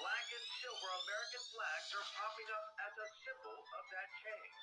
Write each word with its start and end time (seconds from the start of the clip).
Black 0.00 0.26
and 0.32 0.46
silver 0.64 0.90
American 1.04 1.44
flags 1.52 1.88
are 1.92 2.08
popping 2.16 2.48
up 2.56 2.66
as 2.88 2.94
a 3.04 3.08
symbol 3.20 3.52
of 3.52 3.84
that 3.92 4.08
change. 4.24 4.56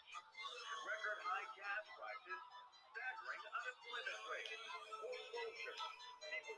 Record 0.89 1.19
high 1.29 1.45
gas 1.53 1.85
prices, 1.93 2.41
staggering 2.73 3.43
unemployment 3.45 4.21
rate, 4.33 4.49
foreclosures, 4.97 5.81
people 6.25 6.57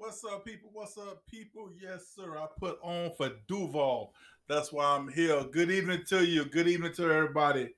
What's 0.00 0.24
up, 0.24 0.46
people? 0.46 0.70
What's 0.72 0.96
up, 0.96 1.26
people? 1.26 1.68
Yes, 1.78 2.14
sir. 2.16 2.38
I 2.38 2.46
put 2.58 2.78
on 2.82 3.10
for 3.18 3.32
Duval. 3.46 4.14
That's 4.48 4.72
why 4.72 4.96
I'm 4.96 5.08
here. 5.08 5.44
Good 5.52 5.70
evening 5.70 6.04
to 6.08 6.24
you. 6.24 6.46
Good 6.46 6.68
evening 6.68 6.94
to 6.94 7.12
everybody. 7.12 7.74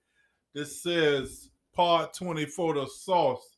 This 0.54 0.86
is 0.86 1.50
Pod 1.74 2.14
24 2.14 2.74
The 2.74 2.86
Sauce, 2.86 3.56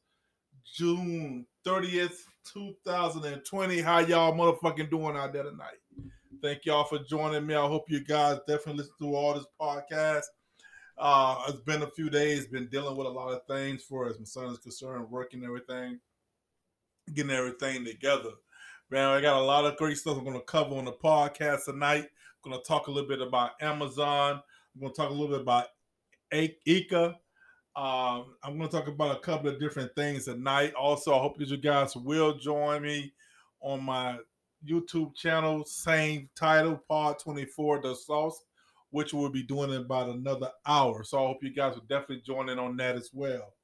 June 0.64 1.45
30th, 1.66 2.23
2020. 2.54 3.82
How 3.82 3.98
y'all 3.98 4.32
motherfucking 4.32 4.88
doing 4.88 5.15
out 5.15 5.34
there 5.34 5.42
tonight? 5.42 5.76
Thank 6.40 6.65
y'all 6.65 6.84
for 6.84 7.01
joining 7.01 7.46
me. 7.46 7.54
I 7.54 7.68
hope 7.68 7.90
you 7.90 8.02
guys 8.02 8.38
definitely 8.48 8.78
listen 8.78 8.95
to 9.01 9.15
all 9.15 9.34
this 9.34 9.46
podcast. 9.60 10.24
Uh, 10.96 11.37
it's 11.48 11.60
been 11.60 11.82
a 11.82 11.90
few 11.90 12.09
days, 12.09 12.46
been 12.46 12.68
dealing 12.68 12.96
with 12.96 13.06
a 13.06 13.10
lot 13.10 13.30
of 13.30 13.42
things 13.46 13.82
for 13.82 14.09
as 14.09 14.18
my 14.18 14.24
son 14.24 14.46
is 14.46 14.59
concerned, 14.59 15.10
working 15.10 15.45
everything, 15.45 16.01
getting 17.12 17.30
everything 17.30 17.85
together. 17.85 18.30
Man, 18.95 19.09
I 19.09 19.20
got 19.20 19.42
a 19.42 19.45
lot 19.45 19.64
of 19.64 19.76
great 19.76 19.98
stuff 19.98 20.16
I'm 20.16 20.23
going 20.23 20.38
to 20.38 20.45
cover 20.45 20.76
on 20.76 20.84
the 20.84 20.92
podcast 20.92 21.64
tonight. 21.64 22.04
I'm 22.04 22.52
going 22.52 22.62
to 22.62 22.64
talk 22.64 22.87
a 22.87 22.92
little 22.92 23.09
bit 23.09 23.20
about 23.20 23.60
Amazon. 23.60 24.40
I'm 24.73 24.80
going 24.80 24.92
to 24.92 24.96
talk 24.96 25.10
a 25.10 25.12
little 25.12 25.36
bit 25.36 25.40
about 25.40 25.66
IKEA. 26.32 27.09
Um, 27.74 28.36
I'm 28.45 28.56
going 28.56 28.68
to 28.68 28.68
talk 28.68 28.86
about 28.86 29.16
a 29.16 29.18
couple 29.18 29.51
of 29.51 29.59
different 29.59 29.92
things 29.96 30.26
tonight. 30.26 30.74
Also, 30.74 31.12
I 31.12 31.18
hope 31.18 31.38
that 31.38 31.48
you 31.48 31.56
guys 31.56 31.96
will 31.96 32.38
join 32.38 32.82
me 32.82 33.12
on 33.62 33.82
my 33.82 34.18
YouTube 34.64 35.16
channel, 35.16 35.64
same 35.64 36.30
title, 36.36 36.80
Pod 36.88 37.18
24, 37.18 37.82
The 37.82 37.96
Sauce, 37.96 38.45
which 38.90 39.12
we'll 39.12 39.29
be 39.29 39.42
doing 39.42 39.70
in 39.70 39.80
about 39.80 40.10
another 40.10 40.52
hour. 40.68 41.02
So 41.02 41.18
I 41.18 41.26
hope 41.26 41.42
you 41.42 41.52
guys 41.52 41.74
will 41.74 41.82
definitely 41.88 42.23
join 42.24 42.48
in 42.48 42.60
on 42.60 42.76
that 42.76 42.95
as 42.95 43.10
well. 43.12 43.54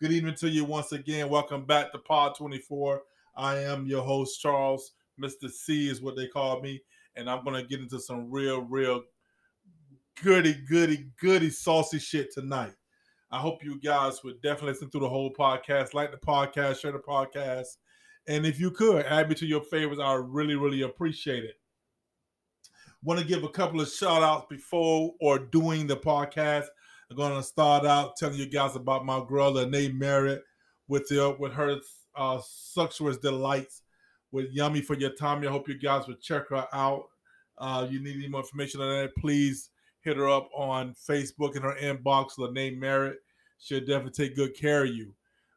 Good 0.00 0.10
evening 0.10 0.34
to 0.40 0.48
you 0.48 0.64
once 0.64 0.90
again. 0.90 1.28
Welcome 1.28 1.64
back 1.64 1.92
to 1.92 1.98
Pod 1.98 2.34
24. 2.34 3.02
I 3.36 3.58
am 3.58 3.86
your 3.86 4.02
host, 4.02 4.40
Charles. 4.40 4.92
Mr. 5.20 5.50
C 5.50 5.88
is 5.88 6.00
what 6.00 6.16
they 6.16 6.26
call 6.26 6.60
me. 6.60 6.82
And 7.16 7.28
I'm 7.28 7.44
going 7.44 7.60
to 7.60 7.68
get 7.68 7.80
into 7.80 7.98
some 8.00 8.30
real, 8.30 8.62
real 8.62 9.02
goody, 10.22 10.54
goody, 10.68 11.10
goody, 11.20 11.50
saucy 11.50 11.98
shit 11.98 12.32
tonight. 12.32 12.74
I 13.30 13.38
hope 13.38 13.64
you 13.64 13.80
guys 13.80 14.24
would 14.24 14.42
definitely 14.42 14.72
listen 14.72 14.90
through 14.90 15.02
the 15.02 15.08
whole 15.08 15.32
podcast, 15.32 15.94
like 15.94 16.10
the 16.10 16.16
podcast, 16.16 16.80
share 16.80 16.92
the 16.92 16.98
podcast. 16.98 17.76
And 18.26 18.44
if 18.44 18.58
you 18.58 18.70
could 18.70 19.06
add 19.06 19.28
me 19.28 19.34
to 19.36 19.46
your 19.46 19.62
favorites, 19.62 20.00
I 20.02 20.14
really, 20.14 20.56
really 20.56 20.82
appreciate 20.82 21.44
it. 21.44 21.54
Want 23.02 23.20
to 23.20 23.26
give 23.26 23.44
a 23.44 23.48
couple 23.48 23.80
of 23.80 23.88
shout 23.88 24.22
outs 24.22 24.46
before 24.50 25.14
or 25.20 25.38
doing 25.38 25.86
the 25.86 25.96
podcast. 25.96 26.66
I'm 27.10 27.16
going 27.16 27.36
to 27.36 27.42
start 27.42 27.86
out 27.86 28.16
telling 28.16 28.38
you 28.38 28.46
guys 28.46 28.76
about 28.76 29.06
my 29.06 29.24
girl, 29.26 29.52
Lene 29.52 29.96
Merritt, 29.98 30.42
with, 30.86 31.08
the, 31.08 31.34
with 31.38 31.52
her 31.52 31.78
uh, 32.16 32.40
Sumptuous 32.44 33.18
Delights 33.18 33.82
with 34.32 34.46
Yummy 34.52 34.80
for 34.80 34.96
your 34.96 35.10
tummy. 35.10 35.46
I 35.46 35.50
hope 35.50 35.68
you 35.68 35.78
guys 35.78 36.06
would 36.06 36.20
check 36.20 36.48
her 36.50 36.66
out. 36.72 37.04
Uh, 37.58 37.86
you 37.90 38.02
need 38.02 38.16
any 38.16 38.28
more 38.28 38.40
information 38.40 38.80
on 38.80 38.88
that, 38.88 39.14
please 39.16 39.70
hit 40.02 40.16
her 40.16 40.28
up 40.28 40.48
on 40.54 40.94
Facebook 40.94 41.56
in 41.56 41.62
her 41.62 41.76
inbox, 41.80 42.38
Lene 42.38 42.78
Merritt. 42.78 43.18
She'll 43.58 43.80
definitely 43.80 44.12
take 44.12 44.36
good 44.36 44.54
care 44.54 44.84
of 44.84 44.90
you. 44.90 45.12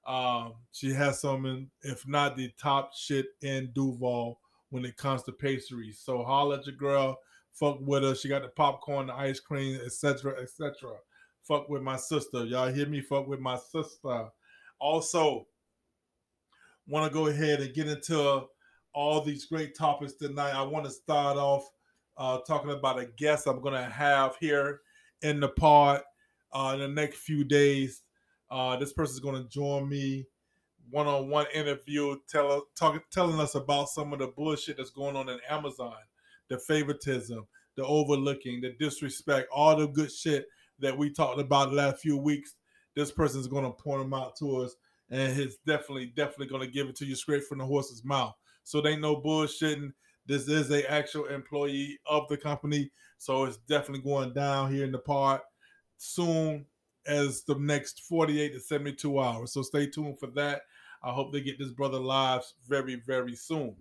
Um, 0.06 0.56
she 0.74 0.92
has 0.92 1.22
some, 1.22 1.70
if 1.82 2.06
not 2.08 2.36
the 2.36 2.52
top 2.62 2.94
shit 2.94 3.28
in 3.42 3.72
Duval 3.74 4.38
when 4.70 4.84
it 4.84 4.98
comes 4.98 5.24
to 5.24 5.32
pastries. 5.32 6.02
So 6.04 6.24
holla 6.24 6.58
at 6.58 6.66
your 6.66 6.76
girl, 6.76 7.18
fuck 7.54 7.78
with 7.80 8.04
her. 8.04 8.16
She 8.16 8.28
got 8.28 8.42
the 8.42 8.50
popcorn, 8.50 9.08
the 9.08 9.14
ice 9.14 9.40
cream, 9.40 9.80
etc., 9.86 10.42
etc. 10.42 10.74
Fuck 11.44 11.70
with 11.70 11.82
my 11.82 11.96
sister. 11.96 12.44
Y'all 12.46 12.72
hear 12.72 12.88
me? 12.88 13.00
Fuck 13.00 13.28
with 13.28 13.40
my 13.40 13.58
sister. 13.58 14.28
Also, 14.80 15.48
want 16.88 17.12
to 17.12 17.14
go 17.14 17.28
ahead 17.28 17.62
and 17.62 17.74
get 17.74 17.88
into 17.88 18.44
all 18.94 19.22
these 19.22 19.46
great 19.46 19.76
topics 19.76 20.14
tonight. 20.14 20.54
I 20.54 20.62
want 20.64 20.86
to 20.86 20.92
start 20.92 21.38
off 21.38 21.68
uh, 22.18 22.40
talking 22.48 22.72
about 22.72 23.00
a 23.00 23.06
guest 23.18 23.48
I'm 23.48 23.62
going 23.62 23.74
to 23.74 23.90
have 23.90 24.36
here 24.40 24.82
in 25.22 25.40
the 25.40 25.50
pod 25.50 26.02
uh, 26.52 26.72
in 26.76 26.80
the 26.80 26.88
next 26.88 27.18
few 27.18 27.44
days. 27.44 28.04
Uh, 28.52 28.76
this 28.78 28.94
person 28.94 29.14
is 29.14 29.20
going 29.20 29.42
to 29.42 29.50
join 29.50 29.90
me 29.90 30.26
one-on-one 30.92 31.48
interview, 31.56 32.16
tell, 32.30 32.68
talk, 32.76 33.02
telling 33.12 33.40
us 33.40 33.56
about 33.56 33.90
some 33.90 34.14
of 34.14 34.20
the 34.20 34.28
bullshit 34.28 34.78
that's 34.78 34.92
going 34.92 35.16
on 35.16 35.30
in 35.30 35.40
Amazon, 35.50 35.96
the 36.50 36.60
favoritism, 36.60 37.48
the 37.76 37.86
overlooking, 37.86 38.62
the 38.62 38.76
disrespect, 38.80 39.48
all 39.52 39.76
the 39.76 39.88
good 39.88 40.12
shit 40.12 40.46
that 40.80 40.96
we 40.96 41.10
talked 41.10 41.40
about 41.40 41.70
the 41.70 41.76
last 41.76 42.00
few 42.00 42.18
weeks. 42.18 42.56
This 42.96 43.12
person 43.12 43.40
is 43.40 43.48
going 43.48 43.64
to 43.64 43.72
point 43.72 44.02
them 44.02 44.14
out 44.14 44.36
to 44.38 44.58
us 44.58 44.76
and 45.14 45.40
it's 45.40 45.58
definitely, 45.68 46.08
definitely 46.08 46.48
going 46.48 46.66
to 46.66 46.74
give 46.74 46.88
it 46.90 46.96
to 46.96 47.06
you 47.06 47.16
straight 47.16 47.44
from 47.44 47.60
the 47.60 47.66
horse's 47.66 48.04
mouth. 48.04 48.34
So 48.64 48.82
they 48.82 48.96
no 48.96 49.18
bullshitting. 49.18 49.94
This 50.26 50.48
is 50.48 50.72
a 50.72 50.90
actual 50.92 51.26
employee 51.26 52.00
of 52.08 52.28
the 52.30 52.38
company, 52.38 52.90
so 53.20 53.44
it's 53.44 53.58
definitely 53.58 54.04
going 54.04 54.34
down 54.34 54.74
here 54.74 54.86
in 54.86 54.92
the 54.92 54.98
part 54.98 55.42
soon 55.98 56.66
as 57.06 57.44
the 57.44 57.56
next 57.56 58.02
48 58.04 58.54
to 58.54 58.60
72 58.60 59.20
hours. 59.20 59.54
So 59.54 59.62
stay 59.62 59.86
tuned 59.86 60.18
for 60.18 60.28
that. 60.28 60.62
I 61.04 61.12
hope 61.12 61.32
they 61.32 61.42
get 61.42 61.60
this 61.60 61.72
brother 61.72 62.00
live 62.00 62.42
very, 62.68 62.96
very 62.96 63.36
soon. 63.36 63.76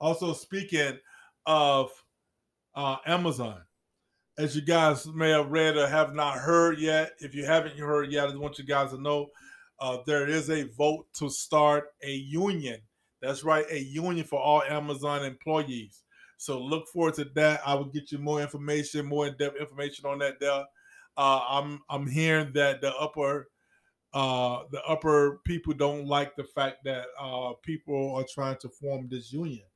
Also, 0.00 0.32
speaking 0.32 0.98
of 1.46 1.90
uh, 2.74 2.96
Amazon, 3.06 3.60
as 4.36 4.56
you 4.56 4.62
guys 4.62 5.06
may 5.06 5.30
have 5.30 5.50
read 5.50 5.76
or 5.76 5.86
have 5.86 6.14
not 6.14 6.38
heard 6.38 6.80
yet, 6.80 7.12
if 7.18 7.34
you 7.34 7.44
haven't 7.44 7.78
heard 7.78 8.10
yet, 8.10 8.24
I 8.24 8.28
just 8.28 8.40
want 8.40 8.58
you 8.58 8.64
guys 8.64 8.90
to 8.90 9.00
know 9.00 9.28
uh, 9.80 9.98
there 10.06 10.26
is 10.26 10.50
a 10.50 10.64
vote 10.76 11.06
to 11.14 11.30
start 11.30 11.88
a 12.02 12.10
union. 12.10 12.80
That's 13.22 13.44
right, 13.44 13.64
a 13.70 13.78
union 13.78 14.26
for 14.26 14.40
all 14.40 14.62
Amazon 14.62 15.24
employees. 15.24 16.02
So 16.36 16.58
look 16.58 16.88
forward 16.88 17.14
to 17.14 17.24
that. 17.34 17.60
I 17.66 17.74
will 17.74 17.86
get 17.86 18.12
you 18.12 18.18
more 18.18 18.40
information, 18.40 19.04
more 19.04 19.26
in-depth 19.26 19.60
information 19.60 20.06
on 20.06 20.18
that. 20.20 20.40
There, 20.40 20.64
uh, 21.16 21.40
I'm 21.48 21.80
I'm 21.90 22.06
hearing 22.06 22.52
that 22.54 22.80
the 22.80 22.94
upper 22.96 23.48
uh, 24.12 24.60
the 24.70 24.82
upper 24.84 25.40
people 25.44 25.74
don't 25.74 26.06
like 26.06 26.34
the 26.36 26.44
fact 26.44 26.78
that 26.84 27.06
uh, 27.20 27.52
people 27.62 28.14
are 28.16 28.24
trying 28.32 28.56
to 28.58 28.68
form 28.68 29.08
this 29.10 29.32
union. 29.32 29.66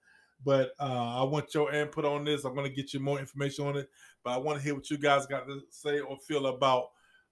But 0.45 0.73
uh, 0.81 1.21
I 1.21 1.23
want 1.25 1.55
your 1.55 1.73
input 1.73 2.05
on 2.05 2.25
this. 2.25 2.45
I'm 2.45 2.55
going 2.55 2.69
to 2.69 2.75
get 2.75 2.93
you 2.93 3.01
more 3.01 3.19
information 3.19 3.67
on 3.67 3.77
it. 3.77 3.89
But 4.25 4.33
I 4.33 4.37
want 4.39 4.59
to 4.59 4.65
hear 4.65 4.75
what 4.75 4.91
you 4.91 4.99
guys 4.99 5.27
got 5.27 5.47
to 5.47 5.61
say 5.71 6.01
or 6.01 6.19
feel 6.19 6.47
about 6.47 6.89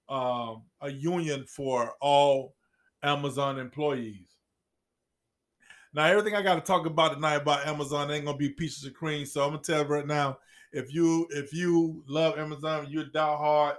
um, 0.09 0.63
a 0.81 0.91
union 0.91 1.45
for 1.47 1.95
all 2.01 2.55
Amazon 3.03 3.59
employees. 3.59 4.29
Now, 5.95 6.07
everything 6.07 6.35
I 6.35 6.43
got 6.43 6.55
to 6.55 6.61
talk 6.63 6.87
about 6.87 7.15
tonight 7.15 7.35
about 7.35 7.67
Amazon 7.67 8.11
ain't 8.11 8.25
gonna 8.25 8.39
be 8.39 8.49
pieces 8.49 8.85
of 8.85 8.95
cream. 8.95 9.27
So 9.27 9.43
I'm 9.43 9.51
gonna 9.51 9.63
tell 9.63 9.83
you 9.83 9.89
right 9.89 10.07
now, 10.07 10.39
if 10.73 10.93
you 10.95 11.27
if 11.31 11.53
you 11.53 12.03
love 12.07 12.39
Amazon, 12.39 12.87
you're 12.89 13.03
a 13.03 13.11
diehard 13.11 13.75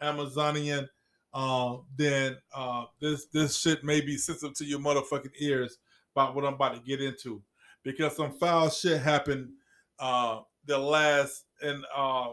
Amazonian, 0.00 0.88
uh, 1.34 1.76
then 1.96 2.36
uh, 2.54 2.84
this 3.00 3.26
this 3.26 3.58
shit 3.58 3.84
may 3.84 4.00
be 4.00 4.16
sensitive 4.16 4.56
to 4.56 4.64
your 4.64 4.78
motherfucking 4.78 5.32
ears 5.40 5.78
about 6.14 6.34
what 6.34 6.44
I'm 6.44 6.54
about 6.54 6.74
to 6.74 6.80
get 6.80 7.02
into, 7.02 7.42
because 7.82 8.16
some 8.16 8.32
foul 8.32 8.70
shit 8.70 9.02
happened 9.02 9.50
uh, 9.98 10.40
the 10.64 10.78
last 10.78 11.44
and 11.60 11.84
uh, 11.94 12.28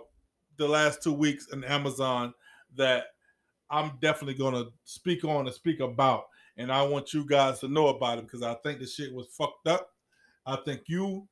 the 0.58 0.68
last 0.68 1.04
two 1.04 1.14
weeks 1.14 1.48
in 1.52 1.64
Amazon 1.66 2.34
that 2.78 3.08
I'm 3.70 3.94
definitely 4.00 4.36
gonna 4.36 4.66
speak 4.86 5.26
on 5.26 5.46
and 5.46 5.54
speak 5.54 5.82
about 5.82 6.26
and 6.58 6.72
I 6.72 6.84
want 6.84 7.14
you 7.14 7.26
guys 7.26 7.60
to 7.60 7.68
know 7.68 7.88
about 7.88 8.20
it 8.20 8.26
because 8.26 8.42
I 8.42 8.56
think 8.56 8.80
the 8.80 8.88
shit 8.88 9.14
was 9.14 9.28
fucked 9.28 9.68
up. 9.68 9.90
I 10.46 10.58
think 10.58 10.84
you 10.88 11.28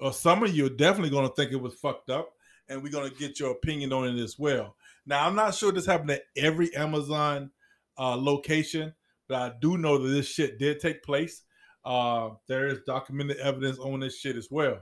or 0.00 0.12
some 0.12 0.42
of 0.42 0.54
you 0.54 0.66
are 0.66 0.70
definitely 0.70 1.10
going 1.10 1.28
to 1.28 1.34
think 1.34 1.52
it 1.52 1.60
was 1.60 1.74
fucked 1.74 2.10
up, 2.10 2.30
and 2.68 2.82
we're 2.82 2.92
going 2.92 3.10
to 3.10 3.16
get 3.16 3.40
your 3.40 3.52
opinion 3.52 3.92
on 3.92 4.06
it 4.06 4.22
as 4.22 4.38
well. 4.38 4.76
Now, 5.06 5.26
I'm 5.26 5.34
not 5.34 5.54
sure 5.54 5.72
this 5.72 5.86
happened 5.86 6.10
at 6.10 6.22
every 6.36 6.74
Amazon 6.76 7.50
uh, 7.98 8.16
location, 8.16 8.94
but 9.28 9.36
I 9.36 9.52
do 9.60 9.78
know 9.78 9.98
that 9.98 10.08
this 10.08 10.28
shit 10.28 10.58
did 10.58 10.80
take 10.80 11.02
place. 11.02 11.42
Uh, 11.84 12.30
there 12.48 12.66
is 12.66 12.80
documented 12.86 13.38
evidence 13.38 13.78
on 13.78 14.00
this 14.00 14.18
shit 14.18 14.36
as 14.36 14.48
well. 14.50 14.80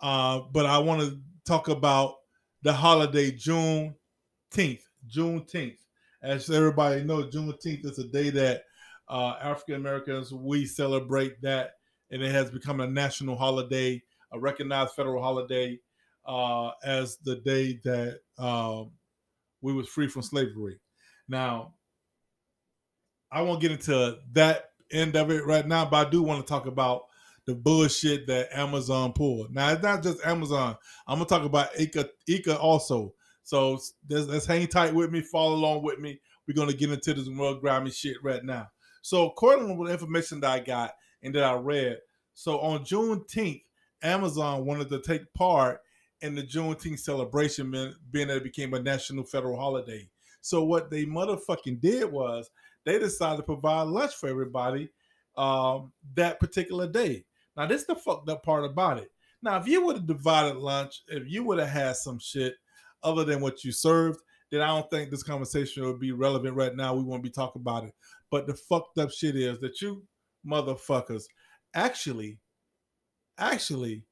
Uh, 0.00 0.40
but 0.52 0.66
I 0.66 0.78
want 0.78 1.00
to 1.00 1.18
talk 1.46 1.68
about 1.68 2.16
the 2.62 2.72
holiday 2.72 3.32
Juneteenth. 3.32 3.94
Juneteenth 5.08 5.78
as 6.22 6.50
everybody 6.50 7.04
knows, 7.04 7.34
Juneteenth 7.34 7.84
is 7.84 7.98
a 7.98 8.08
day 8.08 8.30
that 8.30 8.64
uh, 9.08 9.36
African 9.40 9.74
Americans, 9.76 10.32
we 10.32 10.66
celebrate 10.66 11.40
that, 11.42 11.72
and 12.10 12.22
it 12.22 12.32
has 12.32 12.50
become 12.50 12.80
a 12.80 12.86
national 12.86 13.36
holiday, 13.36 14.02
a 14.32 14.38
recognized 14.38 14.92
federal 14.94 15.22
holiday, 15.22 15.78
uh, 16.26 16.70
as 16.84 17.16
the 17.18 17.36
day 17.36 17.80
that 17.84 18.20
um, 18.38 18.90
we 19.62 19.72
was 19.72 19.88
free 19.88 20.08
from 20.08 20.22
slavery. 20.22 20.78
Now, 21.28 21.74
I 23.30 23.42
won't 23.42 23.60
get 23.60 23.72
into 23.72 24.18
that 24.32 24.70
end 24.90 25.16
of 25.16 25.30
it 25.30 25.46
right 25.46 25.66
now, 25.66 25.84
but 25.84 26.06
I 26.06 26.10
do 26.10 26.22
want 26.22 26.46
to 26.46 26.48
talk 26.48 26.66
about 26.66 27.02
the 27.46 27.54
bullshit 27.54 28.26
that 28.26 28.48
Amazon 28.52 29.12
pulled. 29.12 29.54
Now, 29.54 29.72
it's 29.72 29.82
not 29.82 30.02
just 30.02 30.24
Amazon. 30.24 30.76
I'm 31.06 31.16
gonna 31.18 31.28
talk 31.28 31.44
about 31.44 31.72
IKEA, 31.74 32.08
IKEA 32.28 32.58
also. 32.58 33.14
So 33.48 33.80
let's 34.10 34.44
hang 34.44 34.66
tight 34.66 34.94
with 34.94 35.10
me, 35.10 35.22
follow 35.22 35.54
along 35.54 35.82
with 35.82 35.98
me. 35.98 36.20
We're 36.46 36.52
gonna 36.52 36.74
get 36.74 36.90
into 36.90 37.14
this 37.14 37.30
real 37.30 37.58
grimy 37.58 37.90
shit 37.90 38.22
right 38.22 38.44
now. 38.44 38.68
So, 39.00 39.30
according 39.30 39.68
to 39.68 39.84
the 39.86 39.90
information 39.90 40.40
that 40.40 40.50
I 40.50 40.58
got 40.60 40.92
and 41.22 41.34
that 41.34 41.44
I 41.44 41.54
read, 41.54 41.96
so 42.34 42.60
on 42.60 42.80
Juneteenth, 42.80 43.62
Amazon 44.02 44.66
wanted 44.66 44.90
to 44.90 45.00
take 45.00 45.32
part 45.32 45.80
in 46.20 46.34
the 46.34 46.42
Juneteenth 46.42 46.98
celebration, 46.98 47.70
being 48.10 48.28
that 48.28 48.36
it 48.36 48.44
became 48.44 48.74
a 48.74 48.80
national 48.80 49.24
federal 49.24 49.58
holiday. 49.58 50.10
So, 50.42 50.62
what 50.64 50.90
they 50.90 51.06
motherfucking 51.06 51.80
did 51.80 52.12
was 52.12 52.50
they 52.84 52.98
decided 52.98 53.38
to 53.38 53.44
provide 53.44 53.84
lunch 53.84 54.12
for 54.12 54.28
everybody 54.28 54.90
um, 55.38 55.90
that 56.16 56.38
particular 56.38 56.86
day. 56.86 57.24
Now, 57.56 57.64
this 57.64 57.80
is 57.80 57.86
the 57.86 57.94
fucked 57.94 58.28
up 58.28 58.42
part 58.42 58.66
about 58.66 58.98
it. 58.98 59.10
Now, 59.42 59.56
if 59.56 59.66
you 59.66 59.86
would 59.86 59.96
have 59.96 60.06
divided 60.06 60.58
lunch, 60.58 61.02
if 61.08 61.26
you 61.26 61.44
would 61.44 61.58
have 61.60 61.70
had 61.70 61.96
some 61.96 62.18
shit 62.18 62.56
other 63.02 63.24
than 63.24 63.40
what 63.40 63.64
you 63.64 63.72
served, 63.72 64.20
then 64.50 64.60
I 64.60 64.68
don't 64.68 64.88
think 64.90 65.10
this 65.10 65.22
conversation 65.22 65.84
would 65.84 66.00
be 66.00 66.12
relevant 66.12 66.54
right 66.54 66.74
now. 66.74 66.94
We 66.94 67.02
won't 67.02 67.22
be 67.22 67.30
talking 67.30 67.60
about 67.60 67.84
it. 67.84 67.94
But 68.30 68.46
the 68.46 68.54
fucked 68.54 68.98
up 68.98 69.10
shit 69.10 69.36
is 69.36 69.60
that 69.60 69.80
you 69.80 70.02
motherfuckers 70.46 71.24
actually, 71.74 72.38
actually 73.38 74.04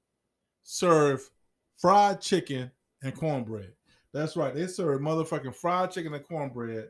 serve 0.62 1.28
fried 1.76 2.20
chicken 2.20 2.70
and 3.02 3.14
cornbread. 3.14 3.72
That's 4.12 4.36
right. 4.36 4.54
They 4.54 4.66
serve 4.66 5.00
motherfucking 5.00 5.54
fried 5.54 5.90
chicken 5.90 6.14
and 6.14 6.24
cornbread 6.24 6.88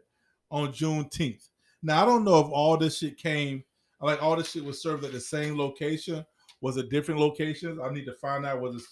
on 0.50 0.72
Juneteenth. 0.72 1.48
Now 1.82 2.02
I 2.02 2.06
don't 2.06 2.24
know 2.24 2.40
if 2.40 2.48
all 2.50 2.76
this 2.76 2.98
shit 2.98 3.18
came 3.18 3.62
like 4.00 4.22
all 4.22 4.36
this 4.36 4.50
shit 4.50 4.64
was 4.64 4.82
served 4.82 5.04
at 5.04 5.12
the 5.12 5.20
same 5.20 5.56
location. 5.56 6.24
Was 6.60 6.76
it 6.76 6.90
different 6.90 7.20
locations? 7.20 7.78
I 7.78 7.90
need 7.90 8.04
to 8.06 8.14
find 8.14 8.44
out 8.44 8.60
was 8.60 8.76
it 8.76 8.82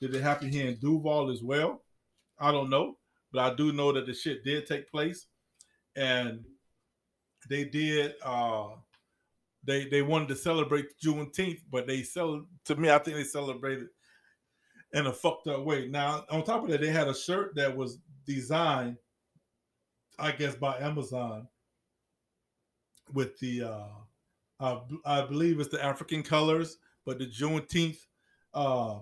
did 0.00 0.14
it 0.14 0.22
happen 0.22 0.50
here 0.50 0.68
in 0.68 0.76
Duval 0.76 1.30
as 1.30 1.42
well? 1.42 1.83
I 2.38 2.52
don't 2.52 2.70
know, 2.70 2.98
but 3.32 3.40
I 3.40 3.54
do 3.54 3.72
know 3.72 3.92
that 3.92 4.06
the 4.06 4.14
shit 4.14 4.44
did 4.44 4.66
take 4.66 4.90
place, 4.90 5.26
and 5.96 6.44
they 7.48 7.64
did. 7.64 8.14
uh 8.24 8.70
They 9.64 9.86
they 9.88 10.02
wanted 10.02 10.28
to 10.28 10.36
celebrate 10.36 10.98
Juneteenth, 11.02 11.62
but 11.70 11.86
they 11.86 12.02
sell 12.02 12.46
to 12.64 12.76
me. 12.76 12.90
I 12.90 12.98
think 12.98 13.16
they 13.16 13.24
celebrated 13.24 13.88
in 14.92 15.06
a 15.06 15.12
fucked 15.12 15.48
up 15.48 15.64
way. 15.64 15.88
Now, 15.88 16.24
on 16.30 16.44
top 16.44 16.64
of 16.64 16.70
that, 16.70 16.80
they 16.80 16.90
had 16.90 17.08
a 17.08 17.14
shirt 17.14 17.54
that 17.56 17.76
was 17.76 17.98
designed, 18.26 18.96
I 20.18 20.32
guess, 20.32 20.54
by 20.54 20.78
Amazon 20.78 21.48
with 23.12 23.38
the 23.38 23.62
uh, 23.64 23.88
uh 24.60 24.80
I 25.04 25.22
believe 25.22 25.60
it's 25.60 25.68
the 25.68 25.84
African 25.84 26.22
colors, 26.22 26.78
but 27.04 27.18
the 27.18 27.26
Juneteenth 27.26 27.98
uh, 28.54 29.00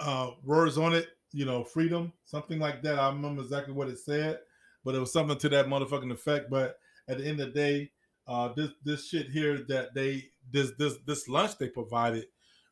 uh, 0.00 0.30
words 0.44 0.78
on 0.78 0.94
it, 0.94 1.08
you 1.34 1.44
know, 1.44 1.64
freedom, 1.64 2.12
something 2.24 2.58
like 2.58 2.82
that. 2.82 2.98
I 2.98 3.08
remember 3.08 3.42
exactly 3.42 3.74
what 3.74 3.88
it 3.88 3.98
said, 3.98 4.38
but 4.84 4.94
it 4.94 5.00
was 5.00 5.12
something 5.12 5.36
to 5.36 5.48
that 5.50 5.66
motherfucking 5.66 6.12
effect. 6.12 6.48
But 6.48 6.78
at 7.08 7.18
the 7.18 7.26
end 7.26 7.40
of 7.40 7.48
the 7.48 7.60
day, 7.60 7.90
uh, 8.26 8.52
this 8.54 8.70
this 8.84 9.08
shit 9.08 9.28
here 9.30 9.64
that 9.68 9.94
they 9.94 10.26
this 10.50 10.72
this 10.78 10.94
this 11.06 11.28
lunch 11.28 11.58
they 11.58 11.68
provided 11.68 12.26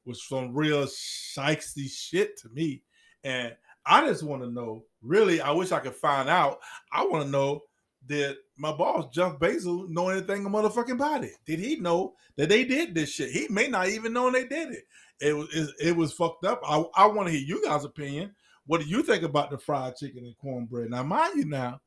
was 0.07 0.27
some 0.27 0.55
real 0.55 0.85
shiesty 0.85 1.91
shit 1.91 2.39
to 2.39 2.49
me. 2.51 2.83
And 3.25 3.55
I 3.85 4.07
just 4.07 4.23
want 4.23 4.43
to 4.43 4.51
know, 4.51 4.85
really, 5.03 5.41
I 5.41 5.51
wish 5.51 5.73
I 5.73 5.81
could 5.81 5.95
find 5.95 6.29
out. 6.29 6.61
I 6.93 7.05
want 7.05 7.25
to 7.25 7.31
know 7.31 7.63
did 8.07 8.37
my 8.57 8.73
boss 8.73 9.07
Jeff 9.13 9.39
Bezos 9.39 9.89
know 9.89 10.09
anything 10.09 10.45
motherfucking 10.45 10.93
about 10.93 11.25
it? 11.25 11.35
Did 11.47 11.61
he 11.61 11.77
know 11.77 12.15
that 12.37 12.49
they 12.49 12.65
did 12.65 12.95
this 12.95 13.13
shit? 13.13 13.31
He 13.31 13.47
may 13.49 13.69
not 13.69 13.89
even 13.89 14.13
know 14.13 14.31
they 14.31 14.47
did 14.47 14.73
it. 14.73 14.85
It 15.21 15.37
was 15.37 15.49
it, 15.55 15.71
it 15.81 15.97
was 15.97 16.13
fucked 16.13 16.45
up. 16.45 16.61
I, 16.67 16.85
I 16.97 17.07
want 17.07 17.29
to 17.29 17.35
hear 17.35 17.45
you 17.45 17.65
guys' 17.65 17.85
opinion. 17.85 18.35
What 18.67 18.81
do 18.81 18.87
you 18.87 19.03
think 19.03 19.23
about 19.23 19.51
the 19.51 19.59
fried 19.59 19.97
chicken 19.97 20.25
and 20.25 20.37
cornbread? 20.39 20.91
Now, 20.91 21.03
mind 21.03 21.35
you, 21.37 21.45
now, 21.47 21.81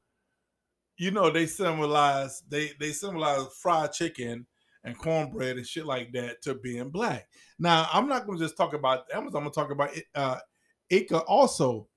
you 0.98 1.12
know 1.12 1.30
they 1.30 1.46
symbolize 1.46 2.44
they 2.50 2.72
they 2.80 2.92
symbolize 2.92 3.48
fried 3.62 3.92
chicken 3.94 4.46
and 4.84 4.98
cornbread 4.98 5.58
and 5.58 5.66
shit 5.66 5.86
like 5.86 6.12
that 6.14 6.42
to 6.44 6.56
being 6.56 6.90
black. 6.90 7.28
Now, 7.58 7.88
I'm 7.92 8.08
not 8.08 8.26
going 8.26 8.38
to 8.38 8.44
just 8.44 8.58
talk 8.58 8.74
about 8.74 9.06
Amazon. 9.14 9.38
I'm 9.38 9.44
going 9.44 9.52
to 9.52 9.60
talk 9.60 9.72
about 9.72 9.90
uh, 10.14 10.40
IKEA 10.92 11.24
also, 11.28 11.88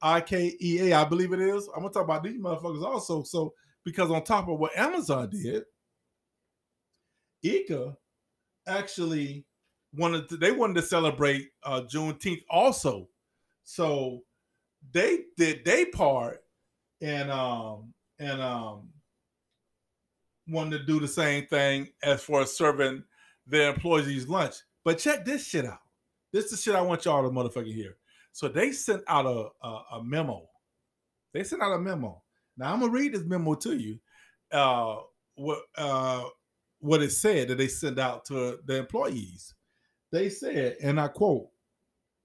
I 0.00 0.20
K 0.20 0.56
E 0.60 0.90
A, 0.90 1.00
I 1.00 1.04
believe 1.04 1.32
it 1.32 1.40
is. 1.40 1.68
I'm 1.74 1.82
going 1.82 1.92
to 1.92 1.94
talk 1.94 2.04
about 2.04 2.22
these 2.22 2.40
motherfuckers 2.40 2.82
also. 2.82 3.22
So, 3.22 3.52
because 3.84 4.10
on 4.10 4.24
top 4.24 4.48
of 4.48 4.58
what 4.58 4.76
Amazon 4.76 5.28
did, 5.30 5.64
IKEA 7.44 7.96
actually 8.66 9.44
wanted 9.94 10.28
to, 10.28 10.36
they 10.36 10.52
wanted 10.52 10.74
to 10.76 10.82
celebrate 10.82 11.48
uh, 11.64 11.82
Juneteenth 11.82 12.42
also. 12.48 13.08
So 13.64 14.22
they 14.92 15.20
did 15.36 15.64
they 15.64 15.84
part 15.86 16.42
and 17.00 17.30
um 17.30 17.92
and 18.18 18.40
um 18.40 18.88
wanted 20.48 20.78
to 20.78 20.84
do 20.84 20.98
the 20.98 21.08
same 21.08 21.46
thing 21.46 21.88
as 22.02 22.22
for 22.22 22.44
serving 22.46 23.04
their 23.46 23.70
employees 23.70 24.28
lunch. 24.28 24.54
But 24.84 24.98
check 24.98 25.24
this 25.24 25.46
shit 25.46 25.66
out. 25.66 25.80
This 26.32 26.46
is 26.46 26.50
the 26.52 26.56
shit 26.56 26.74
I 26.74 26.80
want 26.80 27.04
y'all 27.04 27.22
to 27.22 27.30
motherfucking 27.30 27.74
hear. 27.74 27.96
So 28.32 28.48
they 28.48 28.72
sent 28.72 29.02
out 29.08 29.26
a, 29.26 29.48
a, 29.66 29.82
a 29.92 30.04
memo. 30.04 30.48
They 31.34 31.44
sent 31.44 31.62
out 31.62 31.72
a 31.74 31.78
memo. 31.78 32.22
Now 32.56 32.72
I'm 32.72 32.80
gonna 32.80 32.92
read 32.92 33.12
this 33.12 33.24
memo 33.24 33.54
to 33.54 33.76
you. 33.76 33.98
Uh, 34.50 34.96
what 35.34 35.60
uh, 35.76 36.24
what 36.80 37.02
it 37.02 37.12
said 37.12 37.48
that 37.48 37.58
they 37.58 37.68
sent 37.68 37.98
out 37.98 38.24
to 38.26 38.58
the 38.64 38.76
employees. 38.76 39.54
They 40.12 40.30
said, 40.30 40.76
and 40.82 41.00
I 41.00 41.08
quote. 41.08 41.48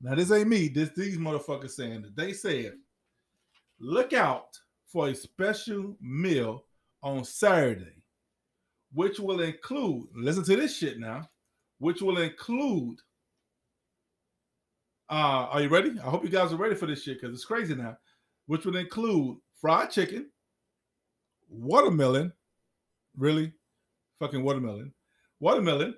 Now 0.03 0.13
this 0.13 0.31
ain't 0.31 0.49
me. 0.49 0.67
This 0.67 0.89
these 0.89 1.17
motherfuckers 1.17 1.71
saying 1.71 2.03
that 2.03 2.15
they 2.15 2.33
said, 2.33 2.73
"Look 3.79 4.13
out 4.13 4.59
for 4.85 5.07
a 5.07 5.15
special 5.15 5.97
meal 5.99 6.65
on 7.01 7.23
Saturday 7.23 8.03
which 8.93 9.19
will 9.19 9.41
include, 9.41 10.07
listen 10.13 10.43
to 10.43 10.55
this 10.55 10.77
shit 10.77 10.99
now, 10.99 11.27
which 11.79 12.01
will 12.01 12.19
include, 12.19 12.99
uh, 15.09 15.47
are 15.49 15.61
you 15.61 15.69
ready? 15.69 15.99
I 15.99 16.09
hope 16.09 16.23
you 16.23 16.29
guys 16.29 16.53
are 16.53 16.57
ready 16.57 16.75
for 16.75 16.85
this 16.85 17.03
shit 17.03 17.19
because 17.19 17.35
it's 17.35 17.45
crazy 17.45 17.75
now, 17.75 17.97
which 18.45 18.65
would 18.65 18.75
include 18.75 19.37
fried 19.59 19.89
chicken, 19.89 20.29
watermelon, 21.49 22.31
really, 23.17 23.51
fucking 24.19 24.43
watermelon, 24.43 24.93
watermelon, 25.39 25.95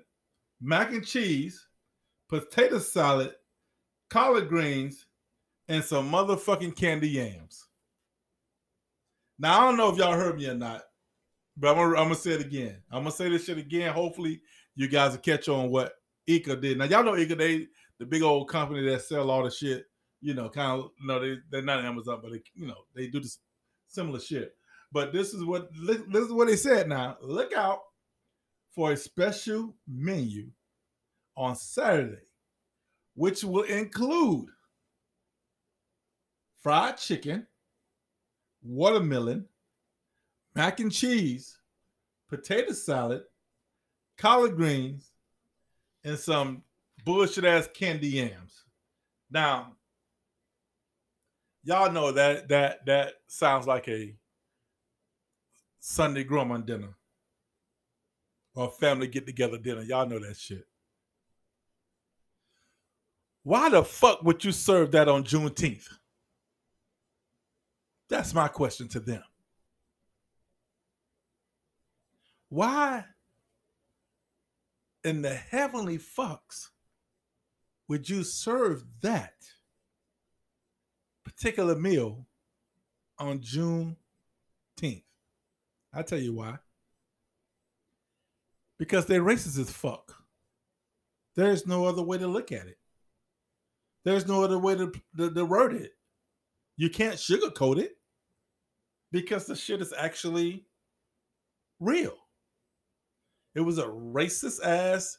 mac 0.60 0.92
and 0.92 1.06
cheese, 1.06 1.66
potato 2.28 2.78
salad, 2.78 3.34
collard 4.10 4.48
greens, 4.48 5.06
and 5.68 5.82
some 5.82 6.10
motherfucking 6.10 6.76
candy 6.76 7.08
yams. 7.08 7.66
Now, 9.38 9.60
I 9.60 9.64
don't 9.66 9.76
know 9.76 9.90
if 9.90 9.98
y'all 9.98 10.14
heard 10.14 10.36
me 10.36 10.48
or 10.48 10.54
not, 10.54 10.82
but 11.56 11.70
I'm 11.70 11.76
gonna, 11.76 11.90
I'm 11.90 12.04
gonna 12.04 12.14
say 12.14 12.32
it 12.32 12.40
again. 12.40 12.76
I'm 12.90 13.00
gonna 13.02 13.12
say 13.12 13.28
this 13.28 13.44
shit 13.44 13.58
again. 13.58 13.92
Hopefully, 13.92 14.40
you 14.74 14.88
guys 14.88 15.12
will 15.12 15.18
catch 15.18 15.48
on 15.48 15.70
what 15.70 15.94
IKEA 16.28 16.60
did. 16.60 16.78
Now, 16.78 16.84
y'all 16.84 17.04
know 17.04 17.12
IKEA, 17.12 17.36
they 17.36 17.66
the 17.98 18.06
big 18.06 18.22
old 18.22 18.48
company 18.48 18.88
that 18.88 19.02
sell 19.02 19.30
all 19.30 19.44
the 19.44 19.50
shit. 19.50 19.84
You 20.20 20.34
know, 20.34 20.48
kind 20.48 20.80
of. 20.80 20.90
You 21.00 21.06
know, 21.06 21.20
they 21.20 21.36
they're 21.50 21.62
not 21.62 21.84
Amazon, 21.84 22.20
but 22.22 22.32
they 22.32 22.42
you 22.54 22.66
know 22.66 22.84
they 22.94 23.08
do 23.08 23.20
this 23.20 23.38
similar 23.88 24.20
shit. 24.20 24.54
But 24.92 25.12
this 25.12 25.34
is 25.34 25.44
what 25.44 25.68
this 25.86 25.98
is 25.98 26.32
what 26.32 26.48
they 26.48 26.56
said. 26.56 26.88
Now, 26.88 27.16
look 27.20 27.52
out 27.52 27.80
for 28.74 28.92
a 28.92 28.96
special 28.96 29.74
menu 29.88 30.50
on 31.36 31.56
Saturday, 31.56 32.22
which 33.16 33.42
will 33.42 33.62
include 33.62 34.46
fried 36.62 36.98
chicken, 36.98 37.46
watermelon 38.62 39.46
mac 40.54 40.80
and 40.80 40.92
cheese, 40.92 41.58
potato 42.28 42.72
salad, 42.72 43.22
collard 44.16 44.56
greens, 44.56 45.10
and 46.04 46.18
some 46.18 46.62
bullshit 47.04 47.44
ass 47.44 47.68
candy 47.74 48.08
yams. 48.08 48.64
Now, 49.30 49.76
y'all 51.64 51.90
know 51.90 52.12
that 52.12 52.48
that 52.48 52.84
that 52.86 53.14
sounds 53.26 53.66
like 53.66 53.88
a 53.88 54.14
Sunday 55.80 56.24
grandma 56.24 56.58
dinner 56.58 56.94
or 58.54 58.70
family 58.70 59.08
get 59.08 59.26
together 59.26 59.58
dinner. 59.58 59.82
Y'all 59.82 60.08
know 60.08 60.18
that 60.18 60.36
shit. 60.36 60.66
Why 63.46 63.68
the 63.68 63.84
fuck 63.84 64.24
would 64.24 64.44
you 64.44 64.50
serve 64.50 64.90
that 64.90 65.08
on 65.08 65.22
Juneteenth? 65.22 65.86
That's 68.08 68.34
my 68.34 68.48
question 68.48 68.88
to 68.88 68.98
them. 68.98 69.22
Why 72.48 73.04
in 75.04 75.22
the 75.22 75.32
heavenly 75.32 75.98
fucks 75.98 76.70
would 77.86 78.08
you 78.08 78.24
serve 78.24 78.82
that 79.02 79.34
particular 81.24 81.76
meal 81.76 82.26
on 83.16 83.40
June 83.40 83.96
10th? 84.76 85.04
I'll 85.94 86.02
tell 86.02 86.18
you 86.18 86.34
why. 86.34 86.58
Because 88.76 89.06
they're 89.06 89.22
racist 89.22 89.56
as 89.60 89.70
fuck. 89.70 90.24
There's 91.36 91.64
no 91.64 91.84
other 91.84 92.02
way 92.02 92.18
to 92.18 92.26
look 92.26 92.50
at 92.50 92.66
it. 92.66 92.78
There's 94.06 94.28
no 94.28 94.44
other 94.44 94.60
way 94.60 94.76
to, 94.76 94.92
to, 95.18 95.34
to 95.34 95.44
word 95.44 95.74
it. 95.74 95.90
You 96.76 96.88
can't 96.88 97.16
sugarcoat 97.16 97.78
it 97.78 97.96
because 99.10 99.46
the 99.46 99.56
shit 99.56 99.82
is 99.82 99.92
actually 99.98 100.64
real. 101.80 102.14
It 103.56 103.62
was 103.62 103.78
a 103.78 103.86
racist 103.86 104.64
ass 104.64 105.18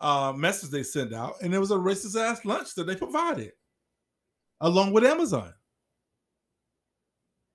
uh, 0.00 0.32
message 0.34 0.70
they 0.70 0.82
sent 0.82 1.12
out, 1.12 1.34
and 1.42 1.52
it 1.52 1.58
was 1.58 1.70
a 1.70 1.76
racist 1.76 2.18
ass 2.18 2.46
lunch 2.46 2.74
that 2.76 2.86
they 2.86 2.96
provided 2.96 3.52
along 4.62 4.94
with 4.94 5.04
Amazon. 5.04 5.52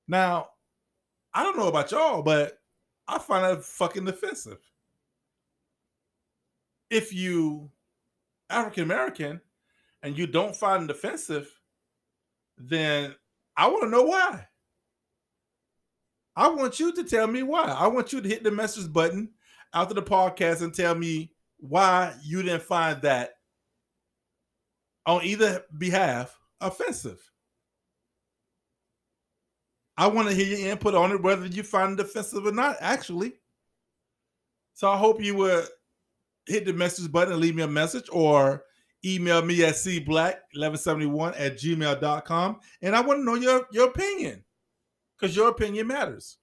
Now, 0.07 0.49
I 1.33 1.41
don't 1.41 1.57
know 1.57 1.67
about 1.67 1.91
y'all, 1.91 2.21
but 2.21 2.59
I 3.07 3.17
find 3.17 3.43
that 3.43 3.65
fucking 3.65 4.07
offensive. 4.07 4.59
If 6.91 7.11
you 7.11 7.71
African 8.51 8.83
American 8.83 9.41
and 10.03 10.17
you 10.17 10.27
don't 10.27 10.55
find 10.55 10.83
it 10.83 10.95
offensive, 10.95 11.49
then 12.57 13.15
I 13.55 13.67
want 13.67 13.83
to 13.83 13.89
know 13.89 14.03
why. 14.03 14.47
I 16.35 16.49
want 16.49 16.79
you 16.79 16.93
to 16.93 17.03
tell 17.03 17.27
me 17.27 17.41
why. 17.41 17.63
I 17.63 17.87
want 17.87 18.13
you 18.13 18.21
to 18.21 18.29
hit 18.29 18.43
the 18.43 18.51
message 18.51 18.91
button 18.93 19.29
after 19.73 19.95
the 19.95 20.03
podcast 20.03 20.61
and 20.61 20.73
tell 20.73 20.93
me 20.93 21.31
why 21.57 22.13
you 22.23 22.43
didn't 22.43 22.61
find 22.61 23.01
that 23.01 23.31
on 25.07 25.23
either 25.23 25.63
behalf 25.77 26.37
offensive. 26.61 27.19
I 29.97 30.07
want 30.07 30.29
to 30.29 30.35
hear 30.35 30.45
your 30.45 30.69
input 30.69 30.93
on 30.93 31.11
it, 31.11 31.23
whether 31.23 31.47
you 31.47 31.63
find 31.63 31.99
it 31.99 32.05
offensive 32.05 32.45
or 32.45 32.51
not, 32.51 32.77
actually. 32.81 33.33
So 34.75 34.91
I 34.91 34.97
hope 34.97 35.23
you 35.23 35.35
would 35.37 35.65
hit 36.45 36.65
the 36.65 36.73
message 36.73 37.11
button 37.11 37.33
and 37.33 37.41
leave 37.41 37.55
me 37.55 37.63
a 37.63 37.67
message 37.67 38.07
or 38.11 38.63
email 39.15 39.41
me 39.41 39.63
at 39.63 39.75
cblack1171 39.75 41.39
at 41.39 41.57
gmail.com. 41.57 42.59
And 42.81 42.95
I 42.95 43.01
want 43.01 43.19
to 43.19 43.23
know 43.23 43.35
your, 43.35 43.67
your 43.71 43.87
opinion 43.87 44.43
because 45.17 45.35
your 45.35 45.49
opinion 45.49 45.87
matters. 45.87 46.37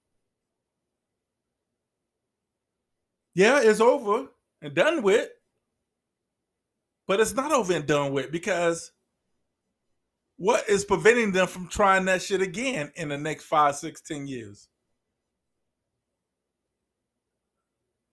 Yeah, 3.33 3.61
it's 3.61 3.81
over 3.81 4.27
and 4.61 4.73
done 4.73 5.01
with, 5.01 5.29
but 7.07 7.19
it's 7.19 7.33
not 7.33 7.51
over 7.51 7.73
and 7.73 7.85
done 7.85 8.13
with 8.13 8.31
because 8.31 8.91
what 10.37 10.67
is 10.69 10.85
preventing 10.85 11.31
them 11.31 11.47
from 11.47 11.67
trying 11.67 12.05
that 12.05 12.21
shit 12.21 12.41
again 12.41 12.91
in 12.95 13.09
the 13.09 13.17
next 13.17 13.45
five, 13.45 13.75
six, 13.75 14.01
ten 14.01 14.27
years? 14.27 14.69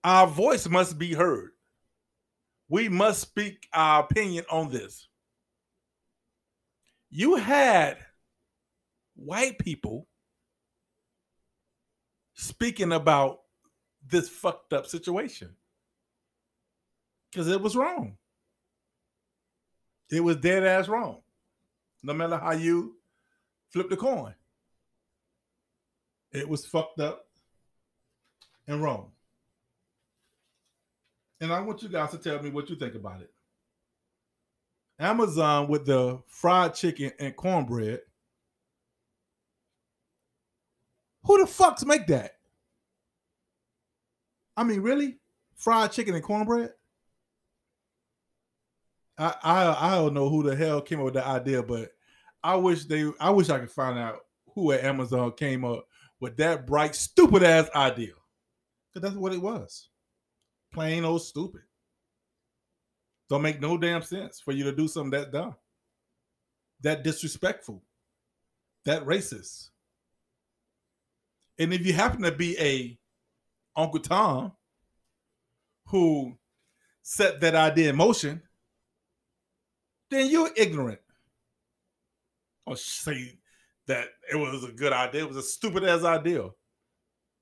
Our 0.04 0.26
voice 0.26 0.68
must 0.68 0.98
be 0.98 1.14
heard. 1.14 1.50
We 2.72 2.88
must 2.88 3.20
speak 3.20 3.68
our 3.74 4.02
opinion 4.02 4.46
on 4.50 4.70
this. 4.70 5.06
You 7.10 7.34
had 7.34 7.98
white 9.14 9.58
people 9.58 10.08
speaking 12.32 12.92
about 12.92 13.40
this 14.08 14.30
fucked 14.30 14.72
up 14.72 14.86
situation 14.86 15.54
because 17.30 17.46
it 17.46 17.60
was 17.60 17.76
wrong. 17.76 18.16
It 20.10 20.20
was 20.20 20.36
dead 20.36 20.64
ass 20.64 20.88
wrong 20.88 21.20
no 22.02 22.14
matter 22.14 22.38
how 22.38 22.52
you 22.52 22.96
flip 23.68 23.90
the 23.90 23.98
coin. 23.98 24.34
It 26.32 26.48
was 26.48 26.64
fucked 26.64 27.00
up 27.00 27.26
and 28.66 28.82
wrong. 28.82 29.12
And 31.42 31.52
I 31.52 31.58
want 31.58 31.82
you 31.82 31.88
guys 31.88 32.12
to 32.12 32.18
tell 32.18 32.40
me 32.40 32.50
what 32.50 32.70
you 32.70 32.76
think 32.76 32.94
about 32.94 33.20
it. 33.20 33.30
Amazon 34.96 35.66
with 35.66 35.84
the 35.84 36.22
fried 36.28 36.72
chicken 36.72 37.10
and 37.18 37.34
cornbread. 37.34 37.98
Who 41.24 41.38
the 41.38 41.50
fucks 41.50 41.84
make 41.84 42.06
that? 42.06 42.36
I 44.56 44.62
mean, 44.62 44.82
really? 44.82 45.18
Fried 45.56 45.90
chicken 45.90 46.14
and 46.14 46.22
cornbread? 46.22 46.70
I, 49.18 49.34
I 49.42 49.88
I 49.88 49.94
don't 49.96 50.14
know 50.14 50.28
who 50.28 50.44
the 50.44 50.54
hell 50.54 50.80
came 50.80 51.00
up 51.00 51.06
with 51.06 51.14
the 51.14 51.26
idea, 51.26 51.60
but 51.64 51.90
I 52.44 52.54
wish 52.54 52.84
they 52.84 53.10
I 53.18 53.30
wish 53.30 53.50
I 53.50 53.58
could 53.58 53.70
find 53.70 53.98
out 53.98 54.20
who 54.54 54.70
at 54.70 54.84
Amazon 54.84 55.32
came 55.32 55.64
up 55.64 55.88
with 56.20 56.36
that 56.36 56.68
bright, 56.68 56.94
stupid 56.94 57.42
ass 57.42 57.68
idea. 57.74 58.12
Because 58.92 59.08
that's 59.08 59.20
what 59.20 59.32
it 59.32 59.42
was. 59.42 59.88
Plain 60.72 61.04
old 61.04 61.22
stupid. 61.22 61.62
Don't 63.28 63.42
make 63.42 63.60
no 63.60 63.78
damn 63.78 64.02
sense 64.02 64.40
for 64.40 64.52
you 64.52 64.64
to 64.64 64.72
do 64.72 64.88
something 64.88 65.18
that 65.18 65.32
dumb, 65.32 65.54
that 66.80 67.02
disrespectful, 67.02 67.82
that 68.84 69.04
racist. 69.04 69.70
And 71.58 71.72
if 71.72 71.86
you 71.86 71.92
happen 71.92 72.22
to 72.22 72.32
be 72.32 72.58
a 72.58 72.98
Uncle 73.76 74.00
Tom 74.00 74.52
who 75.86 76.36
set 77.02 77.40
that 77.40 77.54
idea 77.54 77.90
in 77.90 77.96
motion, 77.96 78.42
then 80.10 80.30
you're 80.30 80.50
ignorant. 80.56 81.00
Or 82.66 82.76
say 82.76 83.38
that 83.86 84.08
it 84.30 84.36
was 84.36 84.64
a 84.64 84.72
good 84.72 84.92
idea. 84.92 85.22
It 85.22 85.28
was 85.28 85.36
a 85.36 85.42
stupid 85.42 85.84
ass 85.84 86.04
idea. 86.04 86.50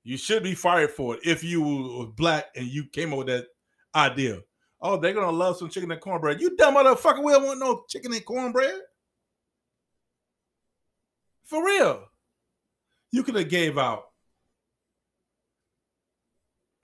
You 0.03 0.17
should 0.17 0.43
be 0.43 0.55
fired 0.55 0.91
for 0.91 1.15
it 1.15 1.21
if 1.25 1.43
you 1.43 1.61
were 1.61 2.07
black 2.07 2.47
and 2.55 2.65
you 2.65 2.85
came 2.85 3.11
up 3.11 3.19
with 3.19 3.27
that 3.27 3.47
idea. 3.93 4.41
Oh, 4.81 4.97
they're 4.97 5.13
gonna 5.13 5.31
love 5.31 5.57
some 5.57 5.69
chicken 5.69 5.91
and 5.91 6.01
cornbread. 6.01 6.41
You 6.41 6.55
dumb 6.55 6.75
motherfucker, 6.75 7.23
we 7.23 7.33
don't 7.33 7.43
want 7.43 7.59
no 7.59 7.83
chicken 7.87 8.13
and 8.13 8.25
cornbread. 8.25 8.79
For 11.45 11.63
real. 11.63 12.05
You 13.11 13.23
could 13.23 13.35
have 13.35 13.49
gave 13.49 13.77
out 13.77 14.05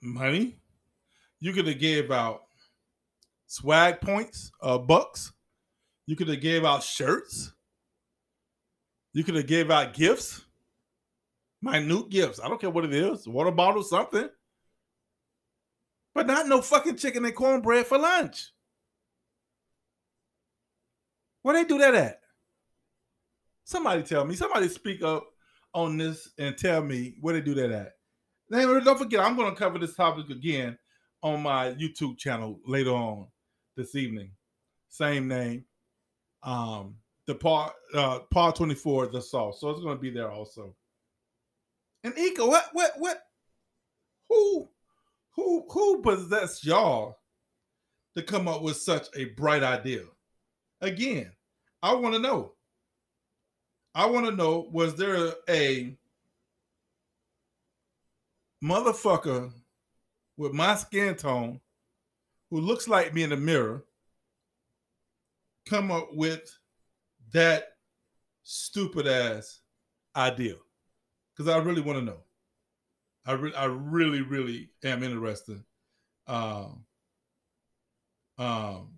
money. 0.00 0.60
You 1.40 1.52
could 1.52 1.66
have 1.66 1.78
gave 1.78 2.10
out 2.10 2.42
swag 3.46 4.00
points, 4.00 4.50
uh, 4.62 4.78
bucks. 4.78 5.32
You 6.06 6.16
could 6.16 6.28
have 6.28 6.40
gave 6.40 6.64
out 6.64 6.82
shirts. 6.82 7.52
You 9.12 9.24
could 9.24 9.34
have 9.36 9.46
gave 9.46 9.70
out 9.70 9.94
gifts, 9.94 10.44
minute 11.62 12.10
gifts. 12.10 12.40
I 12.42 12.48
don't 12.48 12.60
care 12.60 12.70
what 12.70 12.84
it 12.84 12.94
is, 12.94 13.26
water 13.26 13.50
bottle, 13.50 13.82
something. 13.82 14.28
But 16.14 16.26
not 16.26 16.48
no 16.48 16.62
fucking 16.62 16.96
chicken 16.96 17.24
and 17.24 17.34
cornbread 17.34 17.86
for 17.86 17.98
lunch. 17.98 18.50
Where 21.42 21.54
they 21.54 21.64
do 21.64 21.78
that 21.78 21.94
at? 21.94 22.20
Somebody 23.64 24.02
tell 24.02 24.24
me. 24.24 24.34
Somebody 24.34 24.68
speak 24.68 25.02
up 25.02 25.26
on 25.74 25.96
this 25.96 26.30
and 26.38 26.56
tell 26.56 26.82
me 26.82 27.14
where 27.20 27.34
they 27.34 27.40
do 27.40 27.54
that 27.54 27.70
at. 27.70 27.92
Now, 28.50 28.80
don't 28.80 28.98
forget, 28.98 29.20
I'm 29.20 29.36
going 29.36 29.50
to 29.50 29.58
cover 29.58 29.78
this 29.78 29.94
topic 29.94 30.30
again 30.30 30.78
on 31.22 31.42
my 31.42 31.72
YouTube 31.72 32.18
channel 32.18 32.58
later 32.66 32.90
on 32.90 33.26
this 33.76 33.94
evening. 33.94 34.30
Same 34.88 35.28
name, 35.28 35.64
um, 36.42 36.96
the 37.26 37.34
part 37.34 37.74
uh 37.94 38.20
part 38.30 38.56
24 38.56 39.08
the 39.08 39.20
sauce. 39.20 39.60
So 39.60 39.70
it's 39.70 39.80
gonna 39.80 39.96
be 39.96 40.10
there 40.10 40.30
also. 40.30 40.74
And 42.04 42.14
IKEA, 42.14 42.46
what 42.46 42.68
what 42.72 42.92
what 42.98 43.22
who 44.28 44.68
who 45.34 45.64
who 45.68 46.02
possessed 46.02 46.64
y'all 46.64 47.18
to 48.16 48.22
come 48.22 48.48
up 48.48 48.62
with 48.62 48.76
such 48.76 49.08
a 49.16 49.26
bright 49.26 49.62
idea? 49.62 50.02
Again, 50.80 51.32
I 51.82 51.94
want 51.94 52.14
to 52.14 52.20
know. 52.20 52.52
I 53.94 54.06
want 54.06 54.26
to 54.26 54.32
know 54.32 54.68
was 54.70 54.94
there 54.94 55.32
a 55.48 55.96
motherfucker 58.62 59.52
with 60.36 60.52
my 60.52 60.76
skin 60.76 61.16
tone 61.16 61.60
who 62.50 62.60
looks 62.60 62.86
like 62.86 63.12
me 63.12 63.24
in 63.24 63.30
the 63.30 63.36
mirror 63.36 63.84
come 65.66 65.90
up 65.90 66.14
with 66.14 66.56
that 67.32 67.72
stupid 68.44 69.06
ass 69.06 69.60
idea? 70.16 70.54
Because 71.38 71.54
I 71.54 71.58
really 71.58 71.82
want 71.82 72.00
to 72.00 72.04
know. 72.04 72.24
I, 73.26 73.32
re- 73.34 73.54
I 73.54 73.66
really, 73.66 74.22
really 74.22 74.70
am 74.84 75.04
interested. 75.04 75.62
Um, 76.26 76.86
um, 78.38 78.90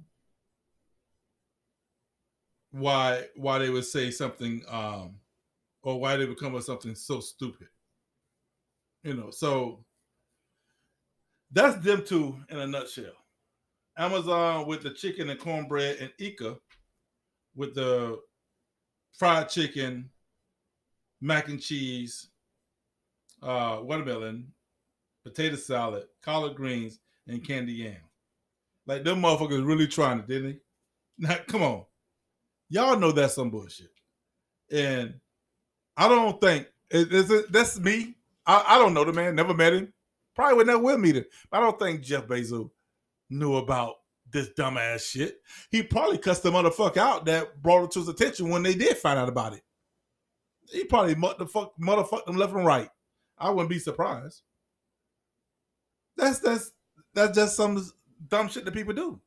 why 2.72 3.24
why 3.36 3.58
they 3.58 3.70
would 3.70 3.84
say 3.84 4.10
something 4.10 4.62
um, 4.68 5.16
or 5.82 6.00
why 6.00 6.16
they 6.16 6.26
would 6.26 6.38
come 6.38 6.52
with 6.52 6.64
something 6.64 6.94
so 6.94 7.20
stupid. 7.20 7.68
You 9.02 9.14
know, 9.14 9.30
so 9.30 9.84
That's 11.52 11.76
them 11.84 12.04
two 12.04 12.36
in 12.48 12.58
a 12.58 12.66
nutshell. 12.66 13.12
Amazon 13.96 14.66
with 14.66 14.82
the 14.82 14.90
chicken 14.90 15.30
and 15.30 15.40
cornbread, 15.40 15.98
and 15.98 16.12
IKEA 16.20 16.58
with 17.54 17.74
the 17.74 18.20
fried 19.12 19.48
chicken, 19.48 20.10
mac 21.20 21.48
and 21.48 21.60
cheese, 21.60 22.28
uh, 23.42 23.78
watermelon, 23.82 24.48
potato 25.24 25.56
salad, 25.56 26.04
collard 26.22 26.56
greens, 26.56 27.00
and 27.26 27.46
candy 27.46 27.72
yam. 27.72 27.96
Like 28.86 29.04
them 29.04 29.22
motherfuckers 29.22 29.66
really 29.66 29.86
trying 29.86 30.20
it, 30.20 30.26
didn't 30.26 30.52
they? 30.52 30.58
Now, 31.18 31.36
come 31.46 31.62
on. 31.62 31.84
Y'all 32.70 32.98
know 32.98 33.12
that's 33.12 33.34
some 33.34 33.50
bullshit. 33.50 33.90
And 34.72 35.20
I 35.98 36.08
don't 36.08 36.40
think 36.40 36.66
it, 36.90 37.08
it's 37.12 37.30
a, 37.30 37.42
that's 37.50 37.78
me. 37.78 38.16
I, 38.46 38.64
I 38.68 38.78
don't 38.78 38.94
know 38.94 39.04
the 39.04 39.12
man, 39.12 39.34
never 39.34 39.52
met 39.52 39.74
him. 39.74 39.92
Probably 40.34 40.56
would 40.56 40.66
never 40.66 40.78
will 40.78 40.96
meet 40.96 41.16
him. 41.16 41.26
I 41.52 41.60
don't 41.60 41.78
think 41.78 42.00
Jeff 42.00 42.26
Bezos 42.26 42.70
knew 43.28 43.56
about 43.56 43.96
this 44.32 44.48
dumbass 44.58 45.02
shit. 45.02 45.40
He 45.70 45.82
probably 45.82 46.16
cussed 46.16 46.42
the 46.42 46.50
motherfucker 46.50 46.96
out 46.96 47.26
that 47.26 47.60
brought 47.62 47.84
it 47.84 47.90
to 47.92 47.98
his 47.98 48.08
attention 48.08 48.48
when 48.48 48.62
they 48.62 48.74
did 48.74 48.96
find 48.96 49.18
out 49.18 49.28
about 49.28 49.52
it. 49.52 49.62
He 50.72 50.84
probably 50.84 51.14
motherfuck 51.14 51.70
motherfucked 51.80 52.26
them 52.26 52.36
left 52.36 52.52
and 52.54 52.66
right. 52.66 52.88
I 53.38 53.50
wouldn't 53.50 53.70
be 53.70 53.78
surprised. 53.78 54.42
That's 56.16 56.38
that's 56.38 56.72
that's 57.14 57.36
just 57.36 57.56
some 57.56 57.84
dumb 58.28 58.48
shit 58.48 58.64
that 58.64 58.74
people 58.74 58.94
do. 58.94 59.20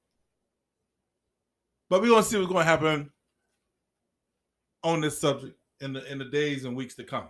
But 1.90 2.02
we're 2.02 2.10
gonna 2.10 2.24
see 2.24 2.38
what's 2.38 2.52
gonna 2.52 2.64
happen 2.64 3.12
on 4.84 5.02
this 5.02 5.20
subject 5.20 5.58
in 5.82 5.94
the 5.94 6.12
in 6.12 6.18
the 6.18 6.26
days 6.26 6.66
and 6.66 6.76
weeks 6.76 6.96
to 6.96 7.04
come. 7.04 7.28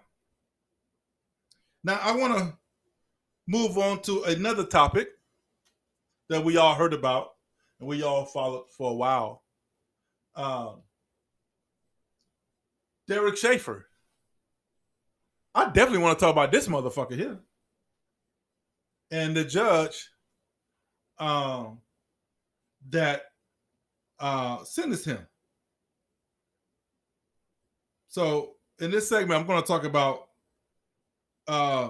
Now 1.84 2.00
I 2.02 2.16
want 2.16 2.38
to 2.38 2.54
move 3.48 3.78
on 3.78 4.02
to 4.04 4.24
another 4.24 4.66
topic 4.66 5.10
that 6.30 6.44
we 6.44 6.58
all 6.58 6.76
heard 6.76 6.94
about 6.94 7.32
and 7.80 7.88
we 7.88 8.04
all 8.04 8.26
followed 8.26 8.72
for 8.72 8.92
a 8.92 8.96
while. 8.96 9.44
Um, 10.36 10.82
Derek 13.08 13.38
Schaefer. 13.38 13.88
I 15.56 15.66
definitely 15.66 16.00
want 16.00 16.18
to 16.18 16.26
talk 16.26 16.32
about 16.32 16.52
this 16.52 16.68
motherfucker 16.68 17.16
here. 17.16 17.40
And 19.12 19.36
the 19.36 19.44
judge 19.44 20.10
um, 21.20 21.80
that 22.90 23.24
uh, 24.20 24.64
sentenced 24.64 25.06
him. 25.06 25.20
So 28.08 28.54
in 28.80 28.92
this 28.92 29.10
segment, 29.10 29.40
I'm 29.40 29.48
going 29.48 29.62
to 29.62 29.68
talk 29.68 29.84
about 29.84 30.30
uh, 31.48 31.90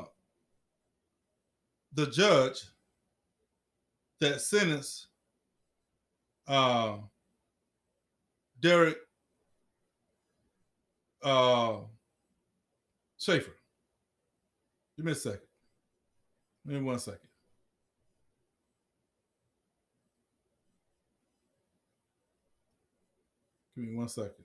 the 1.93 2.08
judge 2.08 2.63
that 4.20 4.41
sentenced 4.41 5.08
uh, 6.48 6.98
Derek 8.60 8.98
uh, 11.22 11.77
Schaefer. 13.24 13.56
Give 14.98 15.06
me 15.06 15.13
a 15.13 15.15
second. 15.15 15.39
Give 16.68 16.75
me 16.75 16.82
one 16.82 17.00
second. 17.00 17.20
Give 23.77 23.86
me 23.86 23.96
one 23.96 24.10
second. 24.10 24.44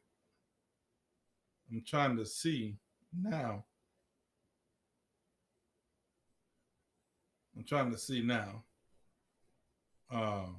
I'm 1.73 1.83
trying 1.85 2.17
to 2.19 2.25
see 2.25 2.77
now. 3.13 3.65
I'm 7.57 7.65
trying 7.65 7.91
to 7.91 7.99
see 7.99 8.23
now. 8.23 8.62
Um, 10.09 10.59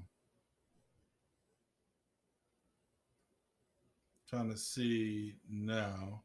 trying 4.30 4.52
to 4.52 4.58
see 4.58 5.36
now. 5.50 6.24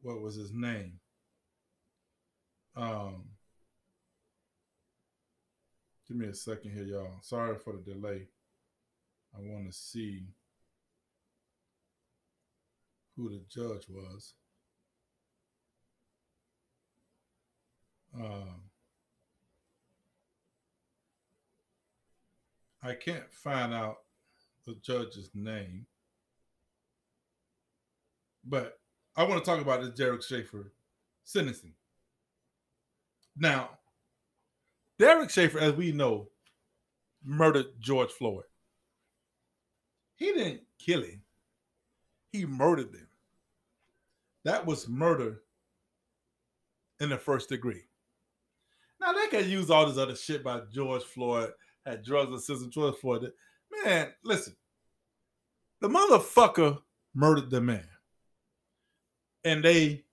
What 0.00 0.20
was 0.20 0.36
his 0.36 0.52
name? 0.52 1.00
Um, 2.76 3.24
give 6.06 6.16
me 6.16 6.26
a 6.26 6.34
second 6.34 6.72
here, 6.72 6.84
y'all. 6.84 7.18
Sorry 7.22 7.56
for 7.56 7.72
the 7.72 7.92
delay. 7.92 8.28
I 9.36 9.40
want 9.40 9.66
to 9.66 9.72
see 9.72 10.28
who 13.16 13.30
the 13.30 13.42
judge 13.48 13.86
was. 13.88 14.34
Um, 18.14 18.62
I 22.82 22.94
can't 22.94 23.30
find 23.32 23.74
out 23.74 23.98
the 24.66 24.76
judge's 24.76 25.30
name, 25.34 25.86
but 28.44 28.78
I 29.18 29.24
want 29.24 29.44
to 29.44 29.50
talk 29.50 29.60
about 29.60 29.80
this 29.80 29.90
Derek 29.90 30.22
Schaefer 30.22 30.72
sentencing. 31.24 31.74
Now, 33.36 33.70
Derek 34.96 35.30
Schaefer, 35.30 35.58
as 35.58 35.72
we 35.72 35.90
know, 35.90 36.28
murdered 37.24 37.66
George 37.80 38.12
Floyd. 38.12 38.44
He 40.14 40.26
didn't 40.26 40.60
kill 40.78 41.02
him, 41.02 41.20
he 42.30 42.46
murdered 42.46 42.92
them. 42.92 43.08
That 44.44 44.64
was 44.64 44.88
murder 44.88 45.42
in 47.00 47.08
the 47.08 47.18
first 47.18 47.48
degree. 47.48 47.82
Now 49.00 49.12
they 49.12 49.26
can 49.26 49.50
use 49.50 49.68
all 49.68 49.86
this 49.86 49.98
other 49.98 50.14
shit 50.14 50.44
by 50.44 50.60
George 50.72 51.02
Floyd 51.02 51.50
had 51.84 52.04
drugs 52.04 52.28
and 52.28 52.38
assistant 52.38 52.72
George 52.72 52.94
Floyd. 52.96 53.32
Man, 53.84 54.12
listen, 54.22 54.54
the 55.80 55.88
motherfucker 55.88 56.78
murdered 57.14 57.50
the 57.50 57.60
man, 57.60 57.88
and 59.44 59.64
they 59.64 60.04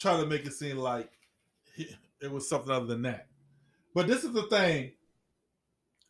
try 0.00 0.20
to 0.20 0.26
make 0.26 0.44
it 0.44 0.52
seem 0.52 0.78
like 0.78 1.10
it 2.20 2.30
was 2.30 2.48
something 2.48 2.70
other 2.70 2.86
than 2.86 3.02
that. 3.02 3.26
But 3.94 4.06
this 4.06 4.24
is 4.24 4.32
the 4.32 4.44
thing 4.44 4.92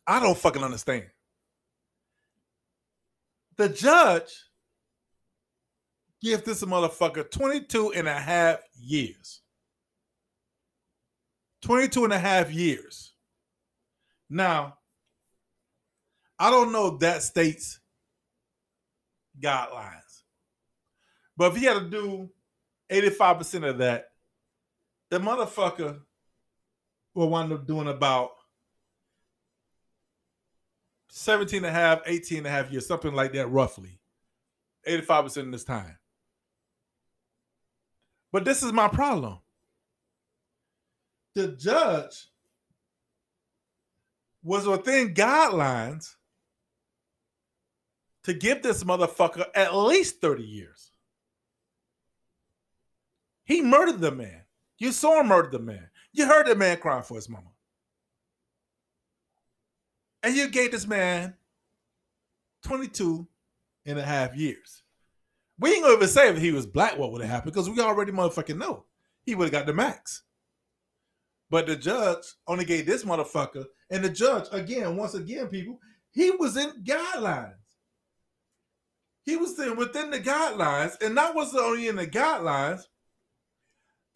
I 0.05 0.19
don't 0.19 0.37
fucking 0.37 0.63
understand. 0.63 1.05
The 3.57 3.69
judge 3.69 4.43
give 6.21 6.43
this 6.43 6.63
motherfucker 6.63 7.29
22 7.29 7.93
and 7.93 8.07
a 8.07 8.13
half 8.13 8.59
years. 8.79 9.41
22 11.61 12.05
and 12.05 12.13
a 12.13 12.19
half 12.19 12.51
years. 12.51 13.13
Now, 14.29 14.77
I 16.39 16.51
don't 16.51 16.71
know 16.71 16.97
that 16.97 17.23
state's 17.23 17.79
guidelines. 19.39 20.06
But 21.37 21.51
if 21.51 21.57
he 21.57 21.65
had 21.65 21.79
to 21.79 21.89
do 21.89 22.29
85% 22.89 23.69
of 23.69 23.77
that, 23.77 24.09
the 25.09 25.19
motherfucker 25.19 25.99
will 27.13 27.29
wind 27.29 27.53
up 27.53 27.67
doing 27.67 27.87
about 27.87 28.31
17 31.09 31.57
and 31.57 31.65
a 31.65 31.71
half, 31.71 32.01
18 32.05 32.39
and 32.39 32.47
a 32.47 32.49
half 32.49 32.71
years, 32.71 32.85
something 32.85 33.13
like 33.13 33.33
that, 33.33 33.47
roughly. 33.47 33.99
85% 34.87 35.37
of 35.37 35.51
this 35.51 35.63
time. 35.63 35.97
But 38.31 38.45
this 38.45 38.63
is 38.63 38.73
my 38.73 38.87
problem. 38.87 39.39
The 41.35 41.49
judge 41.49 42.27
was 44.43 44.67
within 44.67 45.13
guidelines 45.13 46.15
to 48.23 48.33
give 48.33 48.63
this 48.63 48.83
motherfucker 48.83 49.45
at 49.55 49.75
least 49.75 50.19
30 50.19 50.43
years. 50.43 50.86
He 53.47 53.61
murdered 53.61 54.01
the 54.01 54.11
man. 54.11 54.41
You 54.77 54.91
saw 54.91 55.21
him 55.21 55.27
murder 55.27 55.49
the 55.49 55.59
man. 55.59 55.89
You 56.11 56.27
heard 56.27 56.47
the 56.47 56.55
man 56.55 56.77
crying 56.77 57.03
for 57.03 57.15
his 57.15 57.29
mama. 57.29 57.47
And 60.21 60.35
you 60.35 60.49
gave 60.49 60.71
this 60.71 60.85
man 60.85 61.33
22 62.63 63.25
and 63.85 63.97
a 63.97 64.03
half 64.03 64.35
years. 64.35 64.83
We 65.57 65.73
ain't 65.73 65.83
gonna 65.83 65.95
even 65.95 66.07
say 66.09 66.27
if 66.27 66.37
he 66.37 66.51
was 66.51 66.65
black, 66.65 66.97
what 66.97 67.13
would 67.13 67.21
have 67.21 67.31
happened, 67.31 67.53
because 67.53 67.69
we 67.69 67.79
already 67.79 68.11
motherfucking 68.11 68.57
know. 68.57 68.83
He 69.25 69.33
would 69.33 69.45
have 69.45 69.53
got 69.53 69.65
the 69.65 69.73
max. 69.73 70.23
But 71.49 71.67
the 71.67 71.77
judge 71.77 72.25
only 72.47 72.65
gave 72.65 72.85
this 72.85 73.05
motherfucker, 73.05 73.63
and 73.89 74.03
the 74.03 74.09
judge, 74.09 74.47
again, 74.51 74.97
once 74.97 75.13
again, 75.13 75.47
people, 75.47 75.79
he 76.11 76.31
was 76.31 76.57
in 76.57 76.83
guidelines. 76.83 77.53
He 79.23 79.37
was 79.37 79.57
in, 79.57 79.77
within 79.77 80.11
the 80.11 80.19
guidelines, 80.19 81.01
and 81.01 81.15
that 81.17 81.33
was 81.33 81.55
only 81.55 81.87
in 81.87 81.95
the 81.95 82.07
guidelines. 82.07 82.81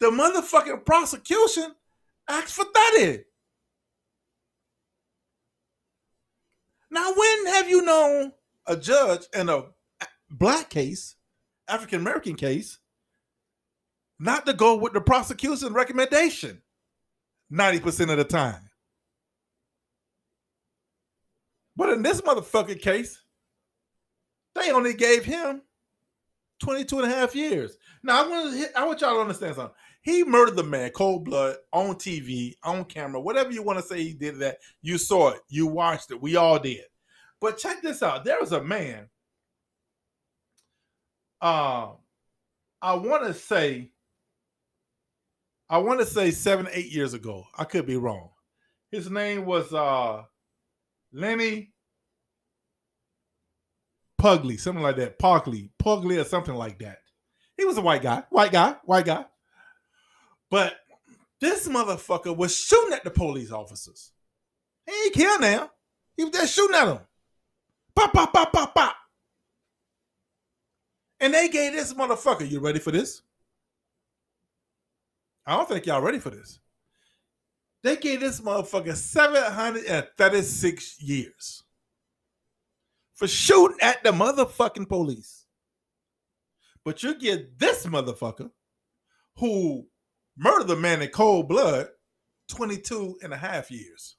The 0.02 0.10
motherfucking 0.10 0.84
prosecution 0.84 1.76
asked 2.28 2.54
for 2.54 2.64
30. 2.96 3.22
Now, 6.90 7.12
when 7.14 7.46
have 7.46 7.70
you 7.70 7.82
known 7.82 8.32
a 8.66 8.76
judge 8.76 9.26
in 9.32 9.48
a 9.48 9.66
black 10.28 10.70
case, 10.70 11.14
African 11.68 12.00
American 12.00 12.34
case, 12.34 12.80
not 14.18 14.44
to 14.46 14.54
go 14.54 14.74
with 14.74 14.92
the 14.92 15.00
prosecution 15.00 15.72
recommendation? 15.72 16.62
90% 17.52 18.10
of 18.10 18.18
the 18.18 18.24
time. 18.24 18.70
But 21.76 21.90
in 21.90 22.02
this 22.02 22.20
motherfucking 22.22 22.82
case, 22.82 23.22
they 24.56 24.72
only 24.72 24.94
gave 24.94 25.24
him 25.24 25.62
22 26.58 26.98
and 27.00 27.12
a 27.12 27.14
half 27.14 27.36
years. 27.36 27.76
Now 28.02 28.24
I 28.24 28.28
want 28.28 28.52
to 28.52 28.78
I 28.78 28.84
want 28.84 29.00
y'all 29.00 29.14
to 29.14 29.20
understand 29.20 29.54
something. 29.54 29.76
He 30.02 30.24
murdered 30.24 30.56
the 30.56 30.64
man, 30.64 30.90
cold 30.90 31.24
blood, 31.24 31.56
on 31.72 31.94
TV, 31.94 32.54
on 32.64 32.84
camera, 32.84 33.20
whatever 33.20 33.52
you 33.52 33.62
want 33.62 33.78
to 33.78 33.84
say 33.84 34.02
he 34.02 34.12
did 34.12 34.40
that. 34.40 34.58
You 34.82 34.98
saw 34.98 35.30
it, 35.30 35.40
you 35.48 35.66
watched 35.68 36.10
it, 36.10 36.20
we 36.20 36.36
all 36.36 36.58
did. 36.58 36.82
But 37.40 37.58
check 37.58 37.82
this 37.82 38.02
out. 38.02 38.24
There 38.24 38.40
was 38.40 38.52
a 38.52 38.62
man. 38.62 39.08
Um, 41.40 41.96
I 42.80 42.94
want 42.94 43.24
to 43.26 43.34
say, 43.34 43.90
I 45.68 45.78
want 45.78 46.00
to 46.00 46.06
say 46.06 46.30
seven, 46.32 46.68
eight 46.72 46.92
years 46.92 47.14
ago. 47.14 47.44
I 47.56 47.64
could 47.64 47.86
be 47.86 47.96
wrong. 47.96 48.30
His 48.90 49.10
name 49.10 49.46
was 49.46 49.72
uh 49.72 50.22
Lenny 51.12 51.72
Pugly, 54.18 54.56
something 54.56 54.82
like 54.82 54.96
that. 54.96 55.18
Pugly, 55.18 55.70
Pugly, 55.78 56.18
or 56.18 56.24
something 56.24 56.54
like 56.54 56.78
that. 56.78 56.98
He 57.56 57.64
was 57.64 57.76
a 57.76 57.80
white 57.82 58.02
guy, 58.02 58.22
white 58.30 58.52
guy, 58.52 58.76
white 58.84 59.06
guy. 59.06 59.24
But 60.52 60.76
this 61.40 61.66
motherfucker 61.66 62.36
was 62.36 62.54
shooting 62.54 62.92
at 62.92 63.02
the 63.04 63.10
police 63.10 63.50
officers. 63.50 64.12
He 64.84 64.92
ain't 64.92 65.14
kill 65.14 65.40
now. 65.40 65.70
He 66.14 66.24
was 66.24 66.34
just 66.34 66.54
shooting 66.54 66.76
at 66.76 66.84
them. 66.84 66.98
Pop, 67.96 68.12
pop, 68.12 68.34
pop, 68.34 68.52
pop, 68.52 68.74
pop. 68.74 68.94
And 71.20 71.32
they 71.32 71.48
gave 71.48 71.72
this 71.72 71.94
motherfucker, 71.94 72.50
you 72.50 72.60
ready 72.60 72.80
for 72.80 72.90
this? 72.90 73.22
I 75.46 75.56
don't 75.56 75.66
think 75.66 75.86
y'all 75.86 76.02
ready 76.02 76.18
for 76.18 76.28
this. 76.28 76.58
They 77.82 77.96
gave 77.96 78.20
this 78.20 78.42
motherfucker 78.42 78.94
736 78.94 81.00
years 81.00 81.62
for 83.14 83.26
shooting 83.26 83.78
at 83.80 84.04
the 84.04 84.12
motherfucking 84.12 84.86
police. 84.86 85.46
But 86.84 87.02
you 87.02 87.14
get 87.14 87.58
this 87.58 87.86
motherfucker 87.86 88.50
who 89.38 89.86
murdered 90.36 90.68
the 90.68 90.76
man 90.76 91.02
in 91.02 91.08
cold 91.08 91.48
blood 91.48 91.88
22 92.48 93.18
and 93.22 93.32
a 93.32 93.36
half 93.36 93.70
years. 93.70 94.16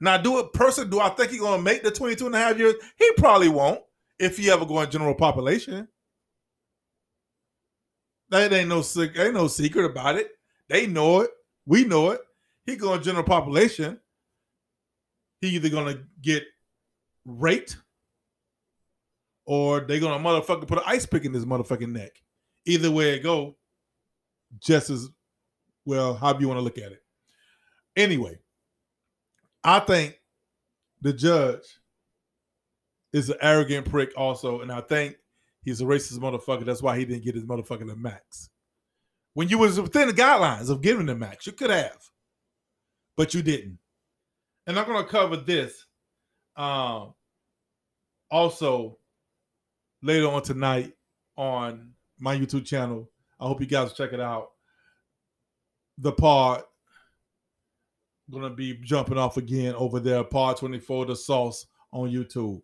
Now, 0.00 0.16
do 0.16 0.38
it 0.38 0.52
person, 0.52 0.88
do 0.88 1.00
I 1.00 1.10
think 1.10 1.30
he's 1.30 1.40
gonna 1.40 1.62
make 1.62 1.82
the 1.82 1.90
22 1.90 2.26
and 2.26 2.34
a 2.34 2.38
half 2.38 2.58
years? 2.58 2.74
He 2.96 3.12
probably 3.18 3.48
won't 3.48 3.82
if 4.18 4.36
he 4.36 4.50
ever 4.50 4.64
go 4.64 4.80
in 4.80 4.90
general 4.90 5.14
population. 5.14 5.88
That 8.30 8.52
ain't 8.52 8.68
no 8.68 8.82
ain't 8.96 9.34
no 9.34 9.48
secret 9.48 9.84
about 9.84 10.16
it. 10.16 10.30
They 10.68 10.86
know 10.86 11.20
it. 11.20 11.30
We 11.66 11.84
know 11.84 12.10
it. 12.10 12.20
He 12.64 12.76
go 12.76 12.94
in 12.94 13.02
general 13.02 13.24
population. 13.24 13.98
He 15.40 15.48
either 15.48 15.68
gonna 15.68 15.98
get 16.22 16.44
raped 17.24 17.76
or 19.44 19.80
they 19.80 19.98
gonna 19.98 20.22
motherfucker 20.22 20.66
put 20.66 20.78
an 20.78 20.84
ice 20.86 21.06
pick 21.06 21.24
in 21.24 21.34
his 21.34 21.44
motherfucking 21.44 21.90
neck. 21.90 22.22
Either 22.66 22.90
way 22.90 23.14
it 23.14 23.22
go, 23.22 23.56
just 24.58 24.90
as 24.90 25.08
well, 25.84 26.14
how 26.14 26.38
you 26.38 26.48
want 26.48 26.58
to 26.58 26.64
look 26.64 26.78
at 26.78 26.92
it. 26.92 27.02
Anyway, 27.96 28.38
I 29.64 29.80
think 29.80 30.18
the 31.00 31.12
judge 31.12 31.62
is 33.12 33.30
an 33.30 33.36
arrogant 33.40 33.90
prick 33.90 34.12
also, 34.16 34.60
and 34.60 34.70
I 34.70 34.80
think 34.80 35.16
he's 35.62 35.80
a 35.80 35.84
racist 35.84 36.18
motherfucker. 36.18 36.64
That's 36.64 36.82
why 36.82 36.98
he 36.98 37.04
didn't 37.04 37.24
get 37.24 37.34
his 37.34 37.44
motherfucking 37.44 37.88
the 37.88 37.96
max. 37.96 38.50
When 39.34 39.48
you 39.48 39.58
was 39.58 39.80
within 39.80 40.08
the 40.08 40.14
guidelines 40.14 40.70
of 40.70 40.82
giving 40.82 41.06
the 41.06 41.14
max, 41.14 41.46
you 41.46 41.52
could 41.52 41.70
have, 41.70 41.98
but 43.16 43.34
you 43.34 43.42
didn't. 43.42 43.78
And 44.66 44.78
I'm 44.78 44.86
to 44.86 45.04
cover 45.04 45.36
this 45.36 45.86
um, 46.56 47.14
also 48.30 48.98
later 50.02 50.28
on 50.28 50.42
tonight 50.42 50.92
on 51.36 51.92
my 52.18 52.36
YouTube 52.36 52.66
channel. 52.66 53.10
I 53.40 53.46
hope 53.46 53.60
you 53.60 53.66
guys 53.66 53.92
check 53.92 54.12
it 54.12 54.20
out. 54.20 54.50
The 55.98 56.12
pod 56.12 56.62
gonna 58.30 58.50
be 58.50 58.78
jumping 58.82 59.18
off 59.18 59.36
again 59.36 59.74
over 59.74 59.98
there. 59.98 60.22
pod 60.22 60.56
24 60.58 61.06
the 61.06 61.16
sauce 61.16 61.66
on 61.92 62.10
YouTube. 62.10 62.62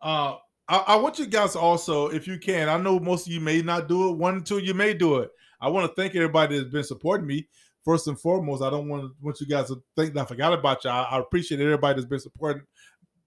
Uh 0.00 0.36
I, 0.66 0.78
I, 0.78 0.96
want 0.96 1.18
you 1.18 1.26
guys 1.26 1.56
also, 1.56 2.08
if 2.08 2.26
you 2.26 2.38
can, 2.38 2.70
I 2.70 2.78
know 2.78 2.98
most 2.98 3.26
of 3.26 3.32
you 3.34 3.40
may 3.40 3.60
not 3.60 3.86
do 3.86 4.08
it. 4.08 4.16
One, 4.16 4.42
two, 4.42 4.58
you 4.58 4.72
may 4.72 4.94
do 4.94 5.16
it. 5.16 5.30
I 5.60 5.68
want 5.68 5.86
to 5.86 5.94
thank 5.94 6.14
everybody 6.14 6.56
that's 6.56 6.70
been 6.70 6.84
supporting 6.84 7.26
me. 7.26 7.48
First 7.84 8.08
and 8.08 8.18
foremost, 8.18 8.62
I 8.62 8.70
don't 8.70 8.88
want 8.88 9.12
want 9.20 9.40
you 9.40 9.46
guys 9.46 9.68
to 9.68 9.82
think 9.94 10.14
that 10.14 10.22
I 10.22 10.24
forgot 10.24 10.54
about 10.54 10.84
you. 10.84 10.90
I, 10.90 11.02
I 11.02 11.18
appreciate 11.18 11.60
everybody 11.60 11.96
that's 11.96 12.08
been 12.08 12.18
supporting 12.18 12.62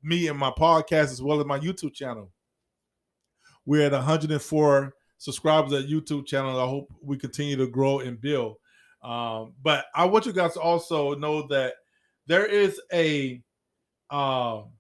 me 0.02 0.28
and 0.28 0.40
my 0.40 0.50
podcast 0.50 1.12
as 1.12 1.22
well 1.22 1.40
as 1.40 1.46
my 1.46 1.60
YouTube 1.60 1.94
channel. 1.94 2.32
We're 3.66 3.86
at 3.86 3.92
104 3.92 4.94
subscribers 5.18 5.74
at 5.74 5.90
YouTube 5.90 6.26
channel. 6.26 6.60
I 6.60 6.68
hope 6.68 6.92
we 7.02 7.18
continue 7.18 7.56
to 7.58 7.68
grow 7.68 8.00
and 8.00 8.20
build. 8.20 8.58
Um, 9.04 9.54
but 9.62 9.86
I 9.96 10.06
want 10.06 10.26
you 10.26 10.34
guys 10.34 10.54
to 10.54 10.60
also 10.60 11.16
know 11.16 11.48
that 11.48 11.74
there 12.26 12.46
is 12.46 12.82
a 12.94 13.42
um, 14.10 14.72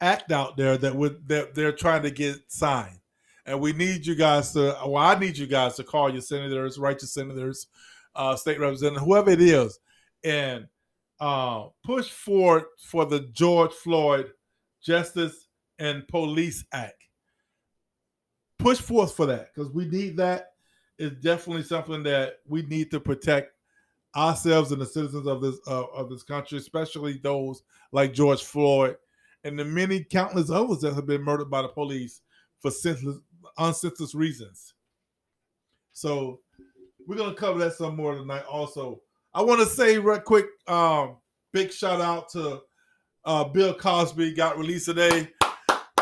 act 0.00 0.32
out 0.32 0.56
there 0.56 0.76
that 0.76 0.94
would 0.94 1.26
that 1.28 1.54
they're 1.54 1.72
trying 1.72 2.02
to 2.02 2.10
get 2.10 2.40
signed, 2.48 2.98
and 3.46 3.60
we 3.60 3.72
need 3.72 4.06
you 4.06 4.14
guys 4.14 4.52
to. 4.52 4.76
Well, 4.84 4.96
I 4.96 5.18
need 5.18 5.38
you 5.38 5.46
guys 5.46 5.76
to 5.76 5.84
call 5.84 6.10
your 6.10 6.22
senators, 6.22 6.78
righteous 6.78 7.14
senators, 7.14 7.68
uh, 8.14 8.36
state 8.36 8.60
representatives, 8.60 9.04
whoever 9.04 9.30
it 9.30 9.40
is, 9.40 9.78
and 10.24 10.66
uh, 11.20 11.66
push 11.84 12.10
forward 12.10 12.64
for 12.78 13.06
the 13.06 13.20
George 13.32 13.72
Floyd 13.72 14.32
Justice 14.82 15.46
and 15.78 16.06
Police 16.08 16.64
Act 16.72 17.01
push 18.62 18.78
forth 18.78 19.14
for 19.14 19.26
that 19.26 19.54
because 19.54 19.72
we 19.72 19.86
need 19.86 20.16
that. 20.18 20.52
It's 20.98 21.16
definitely 21.20 21.64
something 21.64 22.02
that 22.04 22.40
we 22.46 22.62
need 22.62 22.90
to 22.92 23.00
protect 23.00 23.52
ourselves 24.14 24.72
and 24.72 24.80
the 24.80 24.86
citizens 24.86 25.26
of 25.26 25.40
this 25.40 25.56
uh, 25.66 25.84
of 25.94 26.10
this 26.10 26.22
country, 26.22 26.58
especially 26.58 27.18
those 27.22 27.62
like 27.92 28.12
George 28.12 28.42
Floyd 28.42 28.96
and 29.44 29.58
the 29.58 29.64
many 29.64 30.04
countless 30.04 30.50
others 30.50 30.80
that 30.80 30.94
have 30.94 31.06
been 31.06 31.22
murdered 31.22 31.50
by 31.50 31.62
the 31.62 31.68
police 31.68 32.20
for 32.60 32.70
senseless, 32.70 33.18
unsenseless 33.58 34.14
reasons. 34.14 34.74
So 35.92 36.40
we're 37.06 37.16
gonna 37.16 37.34
cover 37.34 37.58
that 37.60 37.72
some 37.72 37.96
more 37.96 38.14
tonight. 38.14 38.44
Also, 38.44 39.00
I 39.34 39.42
want 39.42 39.60
to 39.60 39.66
say 39.66 39.98
real 39.98 40.20
quick, 40.20 40.46
um, 40.68 41.16
big 41.52 41.72
shout 41.72 42.00
out 42.00 42.28
to 42.30 42.62
uh, 43.24 43.44
Bill 43.44 43.74
Cosby 43.74 44.34
got 44.34 44.58
released 44.58 44.86
today. 44.86 45.28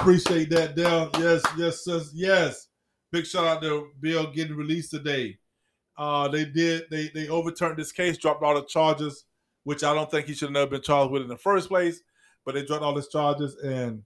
Appreciate 0.00 0.48
that, 0.48 0.74
Dell. 0.74 1.10
Yes, 1.18 1.42
yes, 1.58 1.82
yes, 1.86 2.10
yes. 2.14 2.68
Big 3.12 3.26
shout 3.26 3.44
out 3.44 3.62
to 3.62 3.90
Bill 4.00 4.32
getting 4.32 4.56
released 4.56 4.92
today. 4.92 5.38
Uh, 5.98 6.26
they 6.26 6.46
did. 6.46 6.84
They 6.90 7.10
they 7.14 7.28
overturned 7.28 7.76
this 7.76 7.92
case, 7.92 8.16
dropped 8.16 8.42
all 8.42 8.54
the 8.54 8.64
charges, 8.64 9.26
which 9.64 9.84
I 9.84 9.92
don't 9.92 10.10
think 10.10 10.26
he 10.26 10.32
should 10.32 10.46
have 10.46 10.54
never 10.54 10.70
been 10.70 10.80
charged 10.80 11.12
with 11.12 11.20
in 11.20 11.28
the 11.28 11.36
first 11.36 11.68
place. 11.68 12.00
But 12.46 12.54
they 12.54 12.64
dropped 12.64 12.82
all 12.82 12.96
his 12.96 13.08
charges, 13.08 13.56
and 13.56 14.02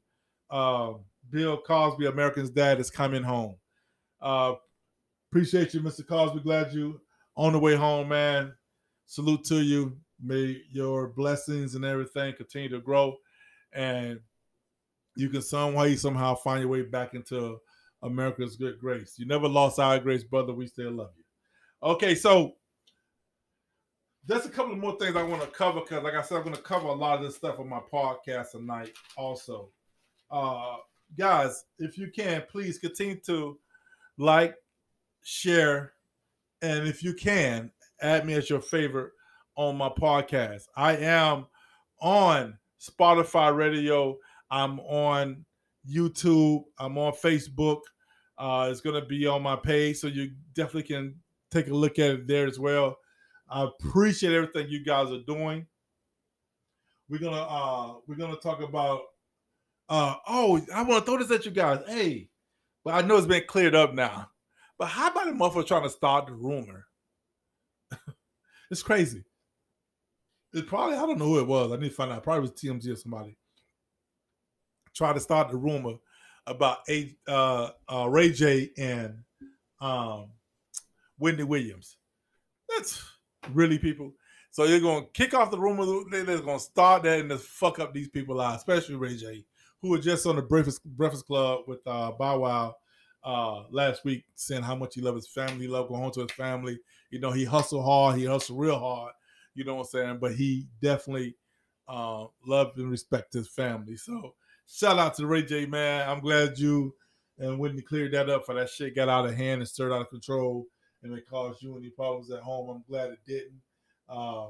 uh, 0.50 0.94
Bill 1.30 1.58
Cosby, 1.58 2.06
American's 2.06 2.50
dad, 2.50 2.80
is 2.80 2.90
coming 2.90 3.22
home. 3.22 3.54
Uh, 4.20 4.54
appreciate 5.30 5.74
you, 5.74 5.80
Mr. 5.80 6.04
Cosby. 6.04 6.40
Glad 6.40 6.72
you 6.72 7.00
on 7.36 7.52
the 7.52 7.58
way 7.60 7.76
home, 7.76 8.08
man. 8.08 8.52
Salute 9.06 9.44
to 9.44 9.62
you. 9.62 9.96
May 10.20 10.60
your 10.72 11.06
blessings 11.06 11.76
and 11.76 11.84
everything 11.84 12.34
continue 12.34 12.70
to 12.70 12.80
grow, 12.80 13.16
and 13.72 14.18
you 15.16 15.28
can 15.28 15.42
some 15.42 15.74
way 15.74 15.96
somehow 15.96 16.34
find 16.34 16.60
your 16.60 16.70
way 16.70 16.82
back 16.82 17.14
into 17.14 17.58
America's 18.02 18.56
good 18.56 18.78
grace. 18.78 19.14
You 19.18 19.26
never 19.26 19.48
lost 19.48 19.78
our 19.78 19.98
grace, 19.98 20.24
brother. 20.24 20.52
We 20.52 20.66
still 20.66 20.92
love 20.92 21.10
you. 21.16 21.24
Okay, 21.82 22.14
so 22.14 22.54
there's 24.26 24.46
a 24.46 24.50
couple 24.50 24.72
of 24.72 24.78
more 24.78 24.96
things 24.98 25.16
I 25.16 25.22
want 25.22 25.42
to 25.42 25.48
cover 25.48 25.80
because, 25.80 26.02
like 26.02 26.14
I 26.14 26.22
said, 26.22 26.38
I'm 26.38 26.44
going 26.44 26.56
to 26.56 26.62
cover 26.62 26.88
a 26.88 26.92
lot 26.92 27.18
of 27.18 27.24
this 27.24 27.36
stuff 27.36 27.60
on 27.60 27.68
my 27.68 27.80
podcast 27.92 28.52
tonight. 28.52 28.92
Also, 29.16 29.70
uh, 30.30 30.76
guys, 31.18 31.64
if 31.78 31.98
you 31.98 32.10
can, 32.10 32.42
please 32.50 32.78
continue 32.78 33.20
to 33.26 33.58
like, 34.16 34.56
share, 35.22 35.92
and 36.62 36.86
if 36.86 37.02
you 37.02 37.14
can, 37.14 37.70
add 38.00 38.26
me 38.26 38.34
as 38.34 38.48
your 38.48 38.60
favorite 38.60 39.12
on 39.56 39.76
my 39.76 39.88
podcast. 39.88 40.64
I 40.76 40.96
am 40.96 41.46
on 42.00 42.58
Spotify 42.80 43.54
Radio 43.54 44.18
I'm 44.54 44.78
on 44.78 45.44
YouTube. 45.84 46.62
I'm 46.78 46.96
on 46.96 47.12
Facebook. 47.14 47.80
Uh, 48.38 48.68
it's 48.70 48.80
going 48.80 48.94
to 49.00 49.04
be 49.04 49.26
on 49.26 49.42
my 49.42 49.56
page, 49.56 49.96
so 49.96 50.06
you 50.06 50.30
definitely 50.54 50.84
can 50.84 51.16
take 51.50 51.66
a 51.66 51.74
look 51.74 51.98
at 51.98 52.10
it 52.10 52.28
there 52.28 52.46
as 52.46 52.56
well. 52.56 52.96
I 53.50 53.64
appreciate 53.64 54.32
everything 54.32 54.68
you 54.68 54.84
guys 54.84 55.10
are 55.10 55.24
doing. 55.26 55.66
We're 57.08 57.18
gonna 57.18 57.42
uh, 57.42 57.94
we're 58.06 58.14
gonna 58.14 58.36
talk 58.36 58.62
about. 58.62 59.02
Uh, 59.88 60.14
oh, 60.26 60.64
I 60.74 60.82
want 60.82 61.04
to 61.04 61.10
throw 61.10 61.18
this 61.18 61.30
at 61.30 61.44
you 61.44 61.50
guys. 61.50 61.80
Hey, 61.86 62.30
but 62.84 62.94
I 62.94 63.06
know 63.06 63.16
it's 63.16 63.26
been 63.26 63.42
cleared 63.46 63.74
up 63.74 63.92
now. 63.92 64.30
But 64.78 64.86
how 64.86 65.10
about 65.10 65.26
the 65.26 65.32
motherfucker 65.32 65.66
trying 65.66 65.82
to 65.82 65.90
start 65.90 66.26
the 66.26 66.32
rumor 66.32 66.86
It's 68.70 68.82
crazy. 68.82 69.24
It 70.54 70.66
probably 70.66 70.96
I 70.96 71.00
don't 71.00 71.18
know 71.18 71.26
who 71.26 71.40
it 71.40 71.46
was. 71.46 71.72
I 71.72 71.76
need 71.76 71.90
to 71.90 71.94
find 71.94 72.10
out. 72.12 72.22
Probably 72.22 72.40
was 72.40 72.52
TMZ 72.52 72.90
or 72.90 72.96
somebody. 72.96 73.36
Tried 74.94 75.14
to 75.14 75.20
start 75.20 75.50
the 75.50 75.56
rumor 75.56 75.94
about 76.46 76.78
a 76.88 77.16
uh, 77.26 77.70
uh, 77.92 78.08
Ray 78.08 78.32
J 78.32 78.70
and 78.78 79.18
um, 79.80 80.28
Wendy 81.18 81.42
Williams. 81.42 81.96
That's 82.68 83.02
really 83.52 83.78
people. 83.78 84.12
So 84.50 84.64
you're 84.64 84.80
gonna 84.80 85.06
kick 85.12 85.34
off 85.34 85.50
the 85.50 85.58
rumor. 85.58 85.84
They're 86.10 86.38
gonna 86.38 86.58
start 86.60 87.02
that 87.02 87.20
and 87.20 87.30
just 87.30 87.44
fuck 87.44 87.80
up 87.80 87.92
these 87.92 88.08
people 88.08 88.40
out, 88.40 88.56
especially 88.56 88.94
Ray 88.94 89.16
J, 89.16 89.44
who 89.82 89.90
was 89.90 90.04
just 90.04 90.26
on 90.26 90.36
the 90.36 90.42
Breakfast 90.42 90.84
Breakfast 90.84 91.26
Club 91.26 91.62
with 91.66 91.80
uh, 91.86 92.12
Bow 92.12 92.38
Wow 92.38 92.76
uh, 93.24 93.64
last 93.70 94.04
week, 94.04 94.24
saying 94.36 94.62
how 94.62 94.76
much 94.76 94.94
he 94.94 95.00
loves 95.00 95.26
his 95.26 95.32
family, 95.32 95.66
he 95.66 95.68
loved 95.68 95.88
going 95.88 96.02
home 96.02 96.12
to 96.12 96.20
his 96.20 96.30
family. 96.32 96.78
You 97.10 97.20
know, 97.20 97.32
he 97.32 97.44
hustled 97.44 97.84
hard, 97.84 98.16
he 98.16 98.26
hustled 98.26 98.60
real 98.60 98.78
hard. 98.78 99.12
You 99.54 99.64
know 99.64 99.74
what 99.76 99.82
I'm 99.82 99.86
saying? 99.88 100.18
But 100.20 100.34
he 100.34 100.66
definitely 100.80 101.36
uh, 101.88 102.26
loved 102.46 102.78
and 102.78 102.90
respected 102.90 103.38
his 103.38 103.48
family. 103.48 103.96
So 103.96 104.34
shout 104.66 104.98
out 104.98 105.14
to 105.14 105.26
Ray 105.26 105.42
J, 105.42 105.66
man. 105.66 106.08
I'm 106.08 106.20
glad 106.20 106.58
you 106.58 106.94
and 107.38 107.58
Whitney 107.58 107.82
cleared 107.82 108.12
that 108.12 108.30
up 108.30 108.46
for 108.46 108.54
that 108.54 108.70
shit 108.70 108.94
got 108.94 109.08
out 109.08 109.26
of 109.26 109.34
hand 109.34 109.60
and 109.60 109.68
stirred 109.68 109.92
out 109.92 110.02
of 110.02 110.10
control 110.10 110.66
and 111.02 111.12
it 111.12 111.28
caused 111.28 111.62
you 111.62 111.76
any 111.76 111.90
problems 111.90 112.30
at 112.30 112.40
home. 112.40 112.70
I'm 112.70 112.84
glad 112.88 113.10
it 113.10 113.18
didn't. 113.26 113.60
Uh, 114.08 114.48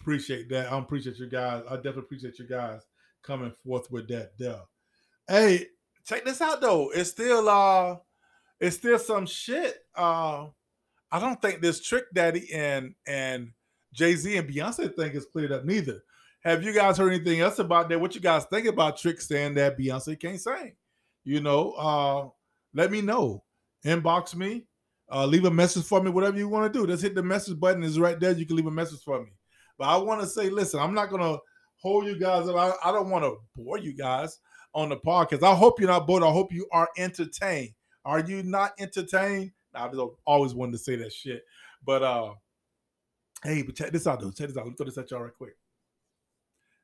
appreciate 0.00 0.48
that. 0.50 0.72
I 0.72 0.78
appreciate 0.78 1.18
you 1.18 1.28
guys. 1.28 1.62
I 1.68 1.76
definitely 1.76 2.02
appreciate 2.02 2.38
you 2.38 2.46
guys 2.46 2.86
coming 3.22 3.52
forth 3.64 3.90
with 3.90 4.08
that 4.08 4.36
there. 4.38 4.60
Hey, 5.28 5.66
check 6.06 6.24
this 6.24 6.40
out 6.40 6.60
though. 6.60 6.90
It's 6.90 7.10
still 7.10 7.48
uh 7.48 7.96
it's 8.58 8.76
still 8.76 8.98
some 8.98 9.26
shit. 9.26 9.78
Uh 9.94 10.46
I 11.12 11.18
don't 11.18 11.40
think 11.42 11.60
this 11.60 11.80
Trick 11.80 12.04
Daddy 12.14 12.52
and 12.52 12.94
and 13.06 13.52
Jay-Z 13.92 14.36
and 14.36 14.48
Beyonce 14.48 14.94
thing 14.94 15.12
is 15.12 15.26
cleared 15.26 15.52
up 15.52 15.64
neither. 15.64 16.02
Have 16.40 16.64
you 16.64 16.72
guys 16.72 16.96
heard 16.96 17.12
anything 17.12 17.40
else 17.40 17.58
about 17.58 17.88
that? 17.88 18.00
What 18.00 18.14
you 18.14 18.20
guys 18.20 18.44
think 18.46 18.66
about 18.66 18.96
Trick 18.96 19.20
saying 19.20 19.54
that 19.54 19.78
Beyonce 19.78 20.18
can't 20.18 20.40
sing? 20.40 20.74
You 21.24 21.40
know, 21.40 21.72
uh 21.72 22.28
let 22.74 22.90
me 22.90 23.00
know. 23.00 23.44
Inbox 23.84 24.34
me. 24.34 24.64
Uh, 25.12 25.26
leave 25.26 25.44
a 25.44 25.50
message 25.50 25.84
for 25.84 26.00
me, 26.00 26.10
whatever 26.10 26.38
you 26.38 26.48
want 26.48 26.72
to 26.72 26.78
do. 26.78 26.86
Just 26.86 27.02
hit 27.02 27.16
the 27.16 27.22
message 27.22 27.58
button. 27.58 27.82
is 27.82 27.98
right 27.98 28.20
there. 28.20 28.32
You 28.32 28.46
can 28.46 28.54
leave 28.54 28.66
a 28.66 28.70
message 28.70 29.02
for 29.02 29.20
me. 29.20 29.30
But 29.76 29.88
I 29.88 29.96
want 29.96 30.20
to 30.20 30.26
say, 30.26 30.50
listen, 30.50 30.78
I'm 30.78 30.94
not 30.94 31.10
gonna 31.10 31.38
hold 31.76 32.06
you 32.06 32.18
guys 32.18 32.48
up. 32.48 32.56
I, 32.56 32.88
I 32.88 32.92
don't 32.92 33.10
want 33.10 33.24
to 33.24 33.38
bore 33.56 33.78
you 33.78 33.92
guys 33.92 34.38
on 34.74 34.88
the 34.88 34.96
podcast. 34.96 35.42
I 35.42 35.54
hope 35.54 35.80
you're 35.80 35.88
not 35.88 36.06
bored. 36.06 36.22
I 36.22 36.30
hope 36.30 36.52
you 36.52 36.68
are 36.72 36.88
entertained. 36.96 37.72
Are 38.04 38.20
you 38.20 38.42
not 38.42 38.72
entertained? 38.78 39.52
I 39.74 39.88
just 39.88 40.00
always 40.24 40.54
wanted 40.54 40.72
to 40.72 40.78
say 40.78 40.96
that 40.96 41.12
shit. 41.12 41.44
But 41.84 42.02
uh 42.02 42.34
hey, 43.42 43.62
but 43.62 43.74
check 43.74 43.90
this 43.90 44.06
out 44.06 44.20
though. 44.20 44.30
Check 44.30 44.48
this 44.48 44.56
out. 44.56 44.64
Let 44.64 44.70
me 44.70 44.76
throw 44.76 44.86
this 44.86 44.98
at 44.98 45.10
y'all 45.10 45.22
right 45.22 45.34
quick. 45.36 45.56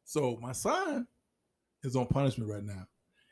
So 0.06 0.38
my 0.40 0.52
son 0.52 1.08
is 1.82 1.96
on 1.96 2.06
punishment 2.06 2.50
right 2.50 2.62
now. 2.62 2.86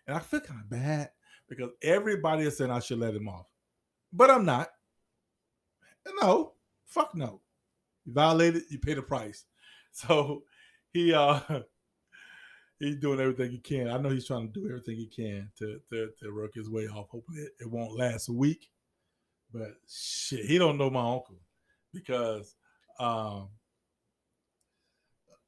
And 0.06 0.16
I 0.16 0.20
feel 0.20 0.40
kind 0.40 0.60
of 0.60 0.68
bad 0.68 1.10
because 1.48 1.70
everybody 1.82 2.44
is 2.44 2.58
saying 2.58 2.70
I 2.70 2.80
should 2.80 2.98
let 2.98 3.14
him 3.14 3.28
off. 3.28 3.46
But 4.12 4.30
I'm 4.30 4.44
not. 4.44 4.68
No, 6.20 6.52
fuck 6.84 7.14
no. 7.14 7.40
You 8.04 8.12
violated, 8.12 8.64
you 8.68 8.78
pay 8.78 8.94
the 8.94 9.02
price. 9.02 9.46
So 9.96 10.42
he 10.92 11.14
uh 11.14 11.38
he's 12.80 12.96
doing 12.96 13.20
everything 13.20 13.52
he 13.52 13.58
can. 13.58 13.88
I 13.88 13.96
know 13.96 14.08
he's 14.08 14.26
trying 14.26 14.52
to 14.52 14.60
do 14.60 14.66
everything 14.66 14.96
he 14.96 15.06
can 15.06 15.52
to 15.58 15.78
to, 15.92 16.08
to 16.18 16.34
work 16.34 16.50
his 16.52 16.68
way 16.68 16.88
off. 16.88 17.10
Hopefully 17.10 17.38
it, 17.38 17.52
it 17.60 17.70
won't 17.70 17.96
last 17.96 18.28
a 18.28 18.32
week. 18.32 18.70
But 19.52 19.68
shit, 19.88 20.46
he 20.46 20.58
don't 20.58 20.78
know 20.78 20.90
my 20.90 20.98
uncle 20.98 21.38
because 21.92 22.56
um 22.98 23.50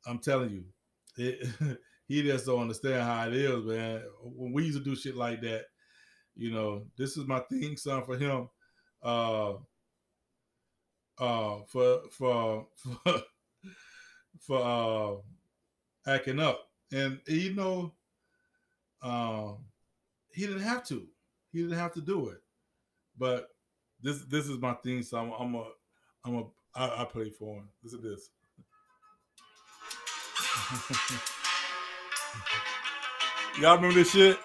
I'm 0.06 0.20
telling 0.20 0.50
you, 0.50 0.64
he 1.16 2.22
just 2.22 2.46
don't 2.46 2.62
understand 2.62 3.02
how 3.02 3.28
it 3.28 3.34
is, 3.34 3.64
man. 3.64 4.02
When 4.22 4.52
we 4.52 4.64
used 4.64 4.78
to 4.78 4.84
do 4.84 4.96
shit 4.96 5.16
like 5.16 5.40
that, 5.42 5.64
you 6.34 6.50
know, 6.52 6.86
this 6.96 7.16
is 7.16 7.26
my 7.26 7.40
theme 7.50 7.76
song 7.76 8.04
for 8.04 8.16
him. 8.16 8.48
Uh 9.02 9.54
uh 11.18 11.58
for 11.66 12.02
for 12.10 12.66
for, 12.76 12.98
for 14.40 15.22
uh 16.06 16.10
acting 16.10 16.40
up. 16.40 16.68
And 16.92 17.20
you 17.26 17.54
know, 17.54 17.92
um 19.02 19.58
he 20.32 20.46
didn't 20.46 20.62
have 20.62 20.84
to. 20.88 21.06
He 21.52 21.62
didn't 21.62 21.78
have 21.78 21.94
to 21.94 22.00
do 22.00 22.28
it. 22.28 22.38
But 23.18 23.48
this 24.02 24.22
this 24.24 24.46
is 24.46 24.58
my 24.58 24.74
thing, 24.74 25.02
so 25.02 25.18
I'm 25.18 25.32
I'm 25.32 25.54
a 25.54 25.64
I'm 26.24 26.36
a 26.36 26.44
I, 26.74 27.02
I 27.02 27.04
play 27.06 27.30
for 27.30 27.56
him. 27.56 27.68
Listen 27.82 28.02
to 28.02 28.10
this. 28.10 28.30
Y'all 33.60 33.76
remember 33.76 33.94
this 33.94 34.10
shit? 34.12 34.36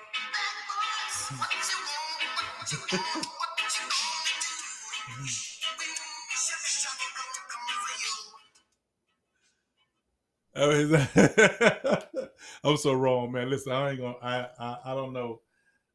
I'm 12.64 12.78
so 12.78 12.94
wrong, 12.94 13.32
man. 13.32 13.50
Listen, 13.50 13.72
I 13.72 13.90
ain't 13.90 14.00
gonna. 14.00 14.14
I, 14.22 14.48
I 14.60 14.78
I 14.86 14.94
don't 14.94 15.14
know. 15.14 15.42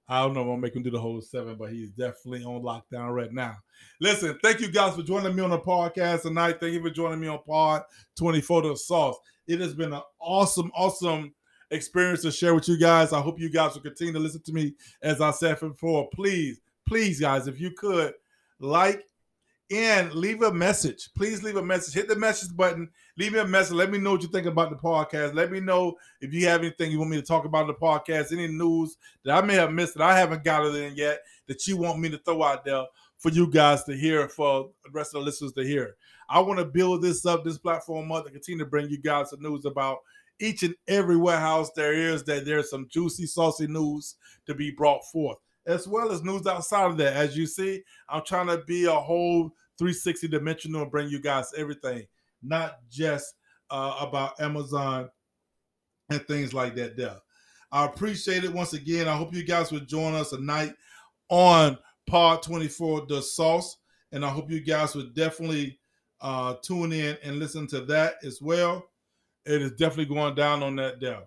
I 0.09 0.23
don't 0.23 0.35
know 0.35 0.51
I'm 0.51 0.61
making 0.61 0.79
him 0.79 0.85
do 0.85 0.91
the 0.91 1.01
whole 1.01 1.21
seven, 1.21 1.57
but 1.57 1.71
he's 1.71 1.91
definitely 1.91 2.45
on 2.45 2.63
lockdown 2.63 3.15
right 3.15 3.33
now. 3.33 3.57
Listen, 4.01 4.39
thank 4.43 4.61
you 4.61 4.69
guys 4.69 4.95
for 4.97 5.03
joining 5.03 5.35
me 5.37 5.43
on 5.43 5.51
the 5.51 5.59
podcast 5.59 6.23
tonight. 6.23 6.59
Thank 6.61 6.75
you 6.75 6.83
for 6.83 6.91
joining 6.91 7.21
me 7.21 7.29
on 7.29 7.41
Pod 7.45 7.83
24 8.17 8.63
The 8.63 8.77
Sauce. 8.77 9.19
It 9.47 9.61
has 9.61 9.75
been 9.75 9.93
an 9.93 10.03
awesome, 10.19 10.71
awesome 10.75 11.33
experience 11.71 12.23
to 12.23 12.31
share 12.31 12.55
with 12.55 12.69
you 12.69 12.79
guys. 12.79 13.13
I 13.13 13.21
hope 13.21 13.41
you 13.41 13.51
guys 13.51 13.75
will 13.75 13.83
continue 13.83 14.13
to 14.13 14.19
listen 14.19 14.43
to 14.43 14.53
me 14.53 14.75
as 15.03 15.21
I 15.21 15.31
said 15.31 15.61
before. 15.61 16.09
Please, 16.15 16.61
please, 16.87 17.21
guys, 17.21 17.47
if 17.49 17.61
you 17.61 17.73
could 17.73 18.15
like 18.61 19.05
and 19.71 20.13
leave 20.13 20.43
a 20.43 20.53
message. 20.53 21.09
Please 21.17 21.43
leave 21.43 21.57
a 21.57 21.63
message. 21.63 21.95
Hit 21.95 22.09
the 22.09 22.17
message 22.17 22.55
button. 22.57 22.89
Leave 23.19 23.33
me 23.33 23.41
a 23.41 23.47
message. 23.47 23.75
Let 23.75 23.91
me 23.91 23.99
know 23.99 24.13
what 24.13 24.23
you 24.23 24.29
think 24.29 24.47
about 24.47 24.71
the 24.71 24.77
podcast. 24.77 25.35
Let 25.35 25.51
me 25.51 25.59
know 25.59 25.97
if 26.21 26.33
you 26.33 26.47
have 26.47 26.61
anything 26.61 26.93
you 26.93 26.99
want 26.99 27.11
me 27.11 27.17
to 27.17 27.27
talk 27.27 27.45
about 27.45 27.63
in 27.63 27.69
the 27.69 27.75
podcast, 27.75 28.33
any 28.33 28.47
news 28.47 28.97
that 29.25 29.37
I 29.37 29.45
may 29.45 29.55
have 29.55 29.73
missed 29.73 29.95
that 29.95 30.05
I 30.05 30.17
haven't 30.17 30.45
gathered 30.45 30.75
in 30.77 30.95
yet 30.95 31.21
that 31.49 31.67
you 31.67 31.77
want 31.77 31.99
me 31.99 32.09
to 32.11 32.19
throw 32.19 32.43
out 32.43 32.65
there 32.65 32.85
for 33.19 33.31
you 33.31 33.51
guys 33.51 33.83
to 33.85 33.97
hear, 33.97 34.29
for 34.29 34.71
the 34.85 34.91
rest 34.91 35.15
of 35.15 35.21
the 35.21 35.27
listeners 35.27 35.53
to 35.55 35.65
hear. 35.65 35.97
I 36.29 36.41
want 36.41 36.59
to 36.59 36.65
build 36.65 37.03
this 37.03 37.25
up, 37.27 37.45
this 37.45 37.59
platform 37.59 38.11
up, 38.13 38.25
to 38.25 38.31
continue 38.31 38.65
to 38.65 38.71
bring 38.71 38.89
you 38.89 38.99
guys 38.99 39.31
the 39.31 39.37
news 39.39 39.65
about 39.65 39.99
each 40.39 40.63
and 40.63 40.75
every 40.89 41.17
warehouse 41.17 41.71
there 41.75 41.93
is 41.93 42.25
that 42.25 42.45
there's 42.45 42.71
some 42.71 42.89
juicy, 42.91 43.27
saucy 43.27 43.67
news 43.67 44.17
to 44.47 44.55
be 44.55 44.71
brought 44.71 45.05
forth, 45.07 45.39
as 45.67 45.89
well 45.89 46.13
as 46.13 46.23
news 46.23 46.47
outside 46.47 46.91
of 46.91 46.97
that. 46.99 47.15
As 47.15 47.37
you 47.37 47.47
see, 47.47 47.83
I'm 48.09 48.23
trying 48.25 48.49
to 48.49 48.59
be 48.67 48.85
a 48.85 48.93
whole 48.93 49.51
360 49.79 50.29
dimensional 50.29 50.83
and 50.83 50.91
bring 50.91 51.09
you 51.09 51.21
guys 51.21 51.53
everything, 51.57 52.07
not 52.43 52.79
just 52.91 53.35
uh, 53.71 53.97
about 54.01 54.41
Amazon 54.41 55.09
and 56.11 56.27
things 56.27 56.55
like 56.55 56.75
that 56.77 56.97
there. 56.97 57.17
I 57.73 57.85
appreciate 57.85 58.45
it 58.45 58.53
once 58.53 58.73
again. 58.75 59.09
I 59.09 59.17
hope 59.17 59.35
you 59.35 59.45
guys 59.45 59.73
will 59.73 59.81
join 59.81 60.15
us 60.15 60.31
tonight 60.31 60.73
on 61.29 61.79
Pod 62.07 62.43
24 62.43 63.07
The 63.07 63.21
Sauce. 63.21 63.79
And 64.13 64.25
I 64.25 64.29
hope 64.29 64.51
you 64.51 64.61
guys 64.61 64.95
would 64.95 65.15
definitely 65.15 65.79
uh, 66.21 66.55
tune 66.63 66.93
in 66.93 67.17
and 67.23 67.39
listen 67.39 67.67
to 67.69 67.81
that 67.83 68.15
as 68.25 68.41
well. 68.41 68.89
It 69.45 69.63
is 69.63 69.73
definitely 69.73 70.15
going 70.15 70.35
down 70.35 70.63
on 70.63 70.77
that 70.77 71.01
there. 71.01 71.23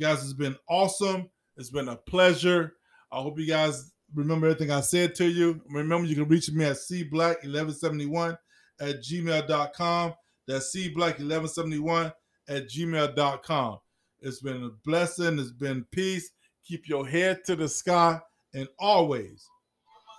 guys, 0.00 0.22
it's 0.22 0.32
been 0.32 0.56
awesome. 0.68 1.30
It's 1.56 1.70
been 1.70 1.88
a 1.88 1.96
pleasure. 1.96 2.74
I 3.10 3.22
hope 3.22 3.38
you 3.38 3.46
guys 3.46 3.92
remember 4.14 4.48
everything 4.48 4.70
I 4.70 4.80
said 4.80 5.14
to 5.16 5.26
you. 5.26 5.60
Remember, 5.70 6.06
you 6.06 6.14
can 6.14 6.28
reach 6.28 6.50
me 6.50 6.64
at 6.64 6.76
cblack1171 6.76 8.36
at 8.80 9.02
gmail.com. 9.02 10.14
That's 10.46 10.76
cblack1171 10.76 12.12
at 12.48 12.68
gmail.com. 12.68 13.78
It's 14.20 14.40
been 14.40 14.64
a 14.64 14.70
blessing. 14.84 15.38
It's 15.38 15.50
been 15.50 15.84
peace. 15.92 16.30
Keep 16.64 16.88
your 16.88 17.06
head 17.06 17.44
to 17.46 17.56
the 17.56 17.68
sky 17.68 18.20
and 18.54 18.68
always, 18.78 19.46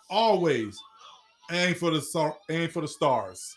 always 0.09 0.79
aim 1.51 1.75
for 1.75 1.91
the 1.91 2.33
aim 2.49 2.69
for 2.69 2.81
the 2.81 2.87
stars. 2.87 3.55